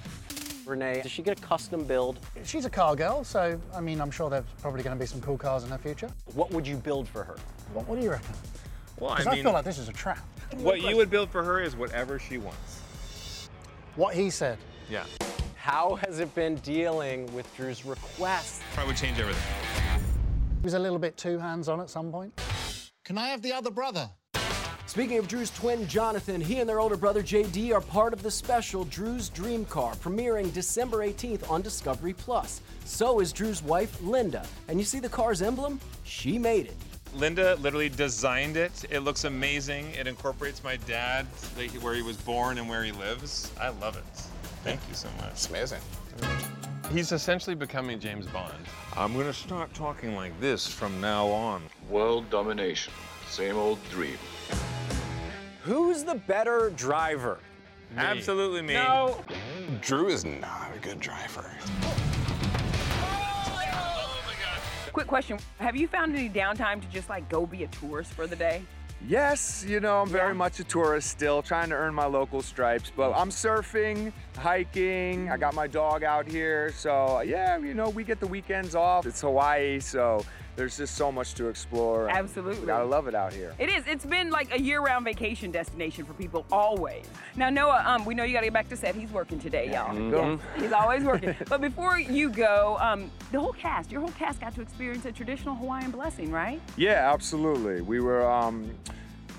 Renee, 0.65 1.01
does 1.01 1.12
she 1.12 1.21
get 1.21 1.39
a 1.39 1.41
custom 1.41 1.84
build? 1.84 2.19
She's 2.43 2.65
a 2.65 2.69
car 2.69 2.95
girl, 2.95 3.23
so 3.23 3.60
I 3.73 3.82
mean, 3.82 4.01
I'm 4.01 4.12
sure 4.12 4.30
there's 4.30 4.43
probably 4.62 4.84
going 4.84 4.95
to 4.95 4.99
be 4.99 5.06
some 5.06 5.21
cool 5.21 5.38
cars 5.38 5.63
in 5.63 5.69
her 5.69 5.78
future. 5.78 6.10
What 6.34 6.51
would 6.51 6.67
you 6.67 6.78
build 6.78 7.08
for 7.08 7.23
her? 7.23 7.36
What, 7.73 7.88
what 7.88 7.97
do 7.97 8.04
you 8.04 8.12
reckon? 8.12 8.34
Well, 8.99 9.12
I 9.12 9.17
Because 9.17 9.34
I, 9.34 9.41
feel 9.41 9.51
like 9.54 9.65
this 9.65 9.78
is 9.78 9.89
a 9.89 9.93
trap. 9.93 10.25
what 10.58 10.82
you 10.82 10.95
would 10.97 11.10
build 11.10 11.30
for 11.30 11.43
her 11.43 11.62
is 11.62 11.75
whatever 11.75 12.19
she 12.19 12.38
wants. 12.38 12.82
What 13.95 14.15
he 14.15 14.30
said. 14.30 14.58
Yeah. 14.89 15.06
How 15.56 15.95
has 15.95 16.19
it 16.19 16.34
been 16.36 16.56
dealing 16.58 17.34
with 17.34 17.54
Drew's 17.56 17.86
request? 17.86 18.62
Probably 18.73 18.93
change 18.93 19.19
everything. 19.19 19.43
He 20.62 20.63
was 20.63 20.73
a 20.75 20.80
little 20.80 20.99
bit 20.99 21.17
too 21.17 21.39
hands-on 21.39 21.80
at 21.82 21.89
some 21.89 22.12
point. 22.12 22.39
Can 23.04 23.17
I 23.17 23.28
have 23.30 23.41
the 23.41 23.54
other 23.54 23.71
brother? 23.71 24.10
Speaking 24.95 25.17
of 25.17 25.27
Drew's 25.27 25.49
twin 25.49 25.86
Jonathan, 25.89 26.39
he 26.39 26.62
and 26.62 26.69
their 26.69 26.79
older 26.79 26.95
brother 26.95 27.21
JD 27.21 27.73
are 27.73 27.81
part 27.81 28.13
of 28.13 28.23
the 28.23 28.31
special 28.31 28.86
Drew's 28.86 29.27
Dream 29.27 29.65
Car, 29.65 29.93
premiering 29.95 30.53
December 30.53 30.99
18th 30.99 31.51
on 31.51 31.62
Discovery 31.62 32.13
Plus. 32.13 32.62
So 32.86 33.19
is 33.19 33.34
Drew's 33.34 33.62
wife 33.62 34.01
Linda, 34.01 34.45
and 34.69 34.79
you 34.79 34.86
see 34.86 34.99
the 34.99 35.10
car's 35.10 35.41
emblem? 35.41 35.81
She 36.05 36.39
made 36.39 36.67
it. 36.67 36.77
Linda 37.13 37.55
literally 37.55 37.89
designed 37.89 38.55
it. 38.55 38.86
It 38.89 38.99
looks 38.99 39.25
amazing. 39.25 39.91
It 39.99 40.08
incorporates 40.08 40.63
my 40.63 40.77
dad, 40.77 41.25
where 41.81 41.93
he 41.93 42.01
was 42.01 42.15
born 42.15 42.58
and 42.58 42.69
where 42.69 42.86
he 42.86 42.93
lives. 42.93 43.51
I 43.60 43.67
love 43.67 43.97
it. 43.97 44.05
Thank 44.63 44.79
you 44.88 44.95
so 44.95 45.10
much. 45.17 45.31
It's 45.31 45.49
amazing. 45.49 45.81
He's 46.93 47.12
essentially 47.12 47.58
becoming 47.58 47.99
James 47.99 48.27
Bond. 48.27 48.53
I'm 48.95 49.12
going 49.12 49.25
to 49.25 49.34
start 49.34 49.73
talking 49.73 50.15
like 50.15 50.39
this 50.39 50.65
from 50.65 51.01
now 51.01 51.27
on. 51.27 51.63
World 51.89 52.29
domination. 52.29 52.93
Same 53.27 53.58
old 53.58 53.79
dream. 53.89 54.17
Who's 55.65 56.04
the 56.04 56.13
better 56.13 56.71
driver? 56.75 57.39
Absolutely 57.97 58.62
me. 58.62 58.75
No. 58.75 59.23
Drew 59.82 60.10
is 60.10 60.23
not 60.23 60.69
a 60.75 60.80
good 60.80 60.99
driver. 60.99 61.43
Quick 64.93 65.08
question 65.08 65.39
Have 65.58 65.75
you 65.75 65.88
found 65.88 66.15
any 66.15 66.30
downtime 66.30 66.82
to 66.82 66.88
just 66.89 67.10
like 67.10 67.28
go 67.30 67.47
be 67.47 67.63
a 67.63 67.67
tourist 67.67 68.13
for 68.13 68.28
the 68.28 68.36
day? 68.36 68.62
Yes, 69.08 69.65
you 69.67 69.80
know, 69.80 70.04
I'm 70.04 70.08
very 70.08 70.36
much 70.36 70.60
a 70.60 70.63
tourist 70.63 71.10
still, 71.10 71.41
trying 71.41 71.69
to 71.69 71.75
earn 71.75 71.95
my 71.95 72.06
local 72.06 72.43
stripes, 72.43 72.91
but 72.95 73.12
I'm 73.13 73.30
surfing, 73.30 74.13
hiking, 74.38 75.30
I 75.32 75.38
got 75.38 75.54
my 75.54 75.67
dog 75.67 76.04
out 76.04 76.28
here, 76.28 76.71
so 76.71 77.21
yeah, 77.21 77.58
you 77.58 77.73
know, 77.73 77.89
we 77.89 78.04
get 78.04 78.19
the 78.19 78.28
weekends 78.28 78.75
off. 78.75 79.06
It's 79.06 79.21
Hawaii, 79.21 79.80
so 79.80 80.23
there's 80.55 80.77
just 80.77 80.95
so 80.95 81.11
much 81.11 81.33
to 81.35 81.47
explore. 81.47 82.09
Absolutely. 82.09 82.65
Gotta 82.65 82.85
love 82.85 83.07
it 83.07 83.15
out 83.15 83.33
here. 83.33 83.53
It 83.59 83.69
is. 83.69 83.83
It's 83.87 84.05
been 84.05 84.29
like 84.29 84.53
a 84.53 84.59
year-round 84.59 85.03
vacation 85.05 85.51
destination 85.51 86.05
for 86.05 86.13
people 86.13 86.45
always. 86.51 87.05
Now, 87.35 87.49
Noah, 87.49 87.83
um, 87.85 88.05
we 88.05 88.15
know 88.15 88.23
you 88.23 88.33
got 88.33 88.39
to 88.41 88.45
get 88.47 88.53
back 88.53 88.69
to 88.69 88.77
set. 88.77 88.95
He's 88.95 89.11
working 89.11 89.39
today, 89.39 89.71
y'all. 89.71 89.93
Mhm. 89.93 90.39
He's 90.57 90.71
always 90.71 91.03
working. 91.03 91.35
but 91.49 91.59
before 91.61 91.99
you 91.99 92.29
go, 92.29 92.77
um, 92.79 93.11
the 93.31 93.39
whole 93.39 93.53
cast, 93.53 93.91
your 93.91 94.01
whole 94.01 94.11
cast 94.11 94.39
got 94.39 94.55
to 94.55 94.61
experience 94.61 95.05
a 95.05 95.11
traditional 95.11 95.55
Hawaiian 95.55 95.91
blessing, 95.91 96.31
right? 96.31 96.61
Yeah, 96.77 97.11
absolutely. 97.13 97.81
We 97.81 97.99
were 97.99 98.25
um, 98.29 98.71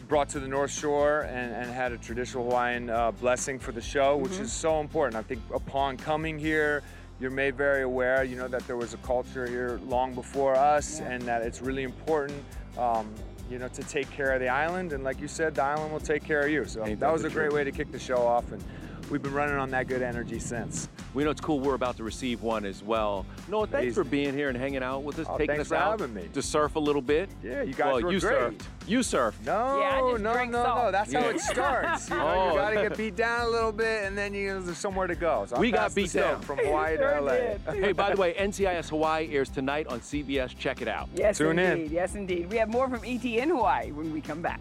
brought 0.09 0.29
to 0.31 0.41
the 0.41 0.49
North 0.49 0.71
Shore 0.71 1.23
and, 1.23 1.53
and 1.55 1.71
had 1.71 1.93
a 1.93 1.99
traditional 1.99 2.45
Hawaiian 2.45 2.91
uh, 2.91 3.13
blessing 3.13 3.59
for 3.59 3.73
the 3.73 3.81
show, 3.81 4.17
which 4.19 4.33
Mhm. 4.33 4.41
is 4.43 4.53
so 4.53 4.81
important. 4.81 5.17
I 5.17 5.23
think 5.23 5.41
upon 5.55 5.97
coming 5.97 6.39
here, 6.39 6.83
you're 7.21 7.31
made 7.31 7.57
very 7.57 7.83
aware, 7.83 8.25
you 8.25 8.37
know, 8.37 8.49
that 8.49 8.67
there 8.67 8.77
was 8.77 8.95
a 8.95 8.99
culture 8.99 9.47
here 9.47 9.81
long 9.87 10.15
before 10.15 10.55
us 10.55 11.01
and 11.01 11.23
that 11.23 11.43
it's 11.43 11.63
really 11.63 11.83
important, 11.83 12.43
um, 12.77 13.13
you 13.51 13.59
know, 13.59 13.69
to 13.69 13.83
take 13.83 14.11
care 14.11 14.33
of 14.33 14.41
the 14.41 14.49
island. 14.49 14.93
And 14.93 15.03
like 15.03 15.21
you 15.21 15.29
said, 15.29 15.55
the 15.55 15.63
island 15.63 15.93
will 15.93 16.01
take 16.01 16.25
care 16.25 16.41
of 16.41 16.51
you. 16.51 16.65
So 16.67 16.85
Ain't 16.85 17.01
that 17.01 17.13
was 17.13 17.25
a 17.25 17.31
great 17.31 17.53
way 17.53 17.65
to 17.65 17.73
kick 17.73 17.91
the 17.91 17.99
show 17.99 18.27
off. 18.27 18.53
And 18.53 18.63
we've 19.11 19.23
been 19.23 19.33
running 19.33 19.57
on 19.57 19.71
that 19.71 19.87
good 19.89 20.03
energy 20.03 20.39
since. 20.39 20.89
We 21.15 21.25
know 21.25 21.31
it's 21.31 21.41
cool. 21.41 21.61
We're 21.61 21.75
about 21.75 21.97
to 21.97 22.05
receive 22.05 22.43
one 22.43 22.65
as 22.65 22.83
well. 22.83 23.25
Noah, 23.49 23.67
thanks 23.67 23.95
for 23.95 24.05
being 24.05 24.35
here 24.35 24.49
and 24.49 24.57
hanging 24.57 24.83
out 24.83 25.03
with 25.03 25.19
us, 25.19 25.27
Oh, 25.31 25.39
taking 25.39 25.59
us 25.61 25.73
out 25.73 25.99
me. 26.11 26.29
to 26.35 26.43
surf 26.43 26.77
a 26.77 26.79
little 26.79 27.01
bit. 27.01 27.31
Yeah, 27.43 27.63
you 27.63 27.73
guys 27.73 27.95
well, 27.95 28.03
were 28.03 28.13
you 28.13 28.21
great. 28.21 28.39
surfed. 28.39 28.63
You 28.87 28.99
surfed. 29.01 29.35
No, 29.45 29.81
Yeah, 29.81 30.01
no, 30.01 30.17
no, 30.17 30.63
salt. 30.63 30.85
no. 30.85 30.93
That's 30.93 31.13
how 31.13 31.21
it 31.29 31.41
starts. 31.41 32.11
You, 32.11 32.17
know, 32.17 32.23
Oh. 32.27 32.51
you 32.53 32.59
gotta 32.59 32.89
get 32.89 32.97
beat 32.99 33.17
down 33.17 33.47
a 33.47 33.49
little 33.49 33.73
bit, 33.73 34.05
and 34.05 34.17
then 34.17 34.35
you, 34.35 34.61
there's 34.61 34.77
somewhere 34.79 35.07
to 35.07 35.15
go. 35.15 35.47
So 35.49 35.59
we 35.59 35.71
got 35.71 35.95
beat 35.95 36.13
down 36.13 36.41
from 36.43 36.59
Hawaii 36.65 36.97
to 36.99 37.21
LA. 37.21 37.73
hey, 37.73 37.93
by 37.93 38.15
the 38.15 38.21
way, 38.21 38.35
NCIS 38.35 38.91
Hawaii 38.91 39.29
airs 39.35 39.49
tonight 39.49 39.87
on 39.87 40.01
CBS. 40.01 40.57
Check 40.57 40.83
it 40.83 40.89
out. 40.89 41.09
Yes, 41.15 41.39
Tune 41.39 41.59
in. 41.59 41.73
indeed. 41.79 41.91
Yes, 41.93 42.15
indeed. 42.15 42.51
We 42.51 42.57
have 42.59 42.69
more 42.69 42.89
from 42.91 43.01
ET 43.05 43.25
in 43.25 43.49
Hawaii 43.49 43.91
when 43.93 44.13
we 44.13 44.21
come 44.21 44.43
back. 44.43 44.61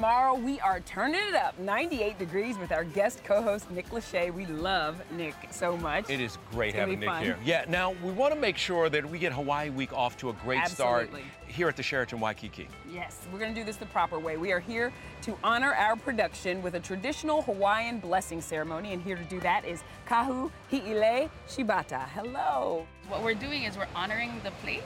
Tomorrow 0.00 0.32
we 0.36 0.58
are 0.60 0.80
turning 0.80 1.20
it 1.28 1.34
up 1.34 1.58
98 1.58 2.18
degrees 2.18 2.56
with 2.56 2.72
our 2.72 2.84
guest 2.84 3.22
co-host 3.22 3.70
Nick 3.70 3.90
Lachey. 3.90 4.32
We 4.32 4.46
love 4.46 4.96
Nick 5.10 5.34
so 5.50 5.76
much. 5.76 6.08
It 6.08 6.22
is 6.22 6.38
great 6.50 6.72
gonna 6.72 6.84
having 6.84 7.00
be 7.00 7.04
Nick 7.04 7.14
fun. 7.14 7.22
here. 7.22 7.36
Yeah, 7.44 7.66
now 7.68 7.90
we 8.02 8.10
want 8.12 8.32
to 8.32 8.40
make 8.40 8.56
sure 8.56 8.88
that 8.88 9.04
we 9.04 9.18
get 9.18 9.30
Hawaii 9.34 9.68
Week 9.68 9.92
off 9.92 10.16
to 10.20 10.30
a 10.30 10.32
great 10.32 10.66
start 10.68 11.10
here 11.46 11.68
at 11.68 11.76
the 11.76 11.82
Sheraton 11.82 12.18
Waikiki. 12.18 12.66
Yes, 12.90 13.18
we're 13.30 13.40
going 13.40 13.52
to 13.54 13.60
do 13.60 13.62
this 13.62 13.76
the 13.76 13.84
proper 13.84 14.18
way. 14.18 14.38
We 14.38 14.52
are 14.52 14.58
here 14.58 14.90
to 15.20 15.36
honor 15.44 15.74
our 15.74 15.96
production 15.96 16.62
with 16.62 16.76
a 16.76 16.80
traditional 16.80 17.42
Hawaiian 17.42 17.98
blessing 17.98 18.40
ceremony, 18.40 18.94
and 18.94 19.02
here 19.02 19.16
to 19.16 19.24
do 19.24 19.38
that 19.40 19.66
is 19.66 19.82
Kahu 20.08 20.50
Hi'ile 20.72 21.28
Shibata. 21.46 22.08
Hello. 22.14 22.86
What 23.10 23.22
we're 23.22 23.34
doing 23.34 23.64
is 23.64 23.76
we're 23.76 23.86
honoring 23.94 24.40
the 24.44 24.50
place 24.62 24.80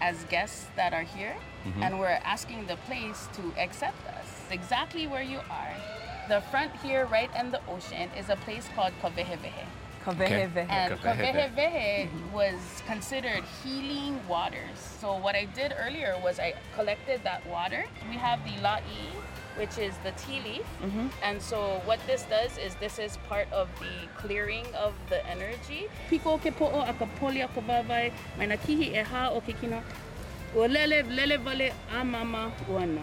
as 0.00 0.22
guests 0.24 0.66
that 0.76 0.92
are 0.92 1.02
here, 1.02 1.34
Mhm. 1.64 1.82
and 1.82 1.98
we're 1.98 2.20
asking 2.22 2.64
the 2.66 2.76
place 2.86 3.28
to 3.32 3.52
accept 3.58 3.96
us 4.06 4.25
exactly 4.50 5.06
where 5.06 5.22
you 5.22 5.40
are. 5.50 5.74
The 6.28 6.40
front 6.50 6.72
here, 6.82 7.06
right 7.06 7.30
in 7.38 7.50
the 7.50 7.60
ocean, 7.68 8.10
is 8.18 8.30
a 8.30 8.36
place 8.36 8.68
called 8.74 8.92
Kawehewehe. 9.00 9.64
Kawehewehe. 10.04 10.66
And 10.68 10.94
Kawehewehe. 11.00 11.54
Kawehewehe 11.54 12.32
was 12.32 12.82
considered 12.86 13.44
healing 13.62 14.18
waters. 14.28 14.78
So 15.00 15.16
what 15.16 15.34
I 15.34 15.44
did 15.46 15.74
earlier 15.78 16.16
was 16.22 16.38
I 16.38 16.54
collected 16.74 17.22
that 17.24 17.46
water. 17.46 17.84
We 18.10 18.16
have 18.16 18.42
the 18.44 18.54
la'i, 18.62 19.14
which 19.56 19.78
is 19.78 19.94
the 20.04 20.12
tea 20.12 20.40
leaf. 20.40 20.66
Mhm. 20.82 21.10
And 21.22 21.40
so 21.40 21.80
what 21.84 22.00
this 22.06 22.22
does 22.24 22.58
is 22.58 22.74
this 22.76 22.98
is 22.98 23.18
part 23.28 23.46
of 23.52 23.68
the 23.78 24.08
clearing 24.16 24.66
of 24.74 24.94
the 25.08 25.24
energy. 25.26 25.88
Piko 26.10 26.38
ke 26.38 26.50
po'o 26.54 26.88
a 26.88 26.92
ka 26.92 27.06
poli 27.18 27.40
a 27.40 27.48
ka 27.48 27.60
vavai, 27.60 28.12
kihi 28.38 28.94
e 28.94 29.04
o 29.30 29.40
ke 29.40 29.54
kino. 29.60 29.82
Lele, 30.54 31.02
lele 31.02 31.36
vale 31.38 31.72
a 31.92 32.04
mama 32.04 32.52
ua 32.68 32.86
na. 32.86 33.02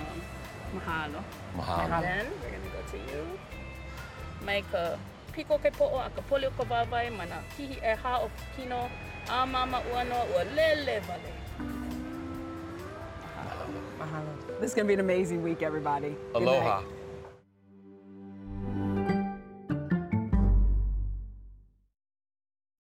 Mahalo. 0.76 1.24
Mahalo. 1.58 1.94
And 1.94 2.04
then 2.04 2.26
we're 2.42 2.50
gonna 2.50 2.72
go 2.76 2.82
to 2.92 2.98
you. 2.98 3.22
Mai 4.46 4.62
ka 4.72 4.98
piko 5.34 5.58
ke 5.62 5.72
po'o 5.72 6.06
a 6.06 6.10
ka 6.10 6.22
poli 6.30 6.46
o 6.48 6.52
ka 6.52 6.64
vavai, 6.64 7.16
mai 7.16 7.26
na 7.26 7.40
kihi 7.58 7.78
e 7.82 7.96
ha 8.04 8.20
o 8.26 8.30
kino. 8.56 8.90
A 9.30 9.46
mama 9.46 9.82
ua 9.92 10.04
no 10.04 10.16
ua 10.34 10.44
lele 10.56 11.00
vale. 11.08 11.32
Mahalo. 14.00 14.60
This 14.60 14.72
is 14.72 14.76
going 14.76 14.86
to 14.86 14.88
be 14.88 14.94
an 14.94 15.00
amazing 15.00 15.42
week, 15.44 15.62
everybody. 15.62 16.16
Good 16.34 16.44
night. 16.44 16.60
Aloha. 16.60 16.84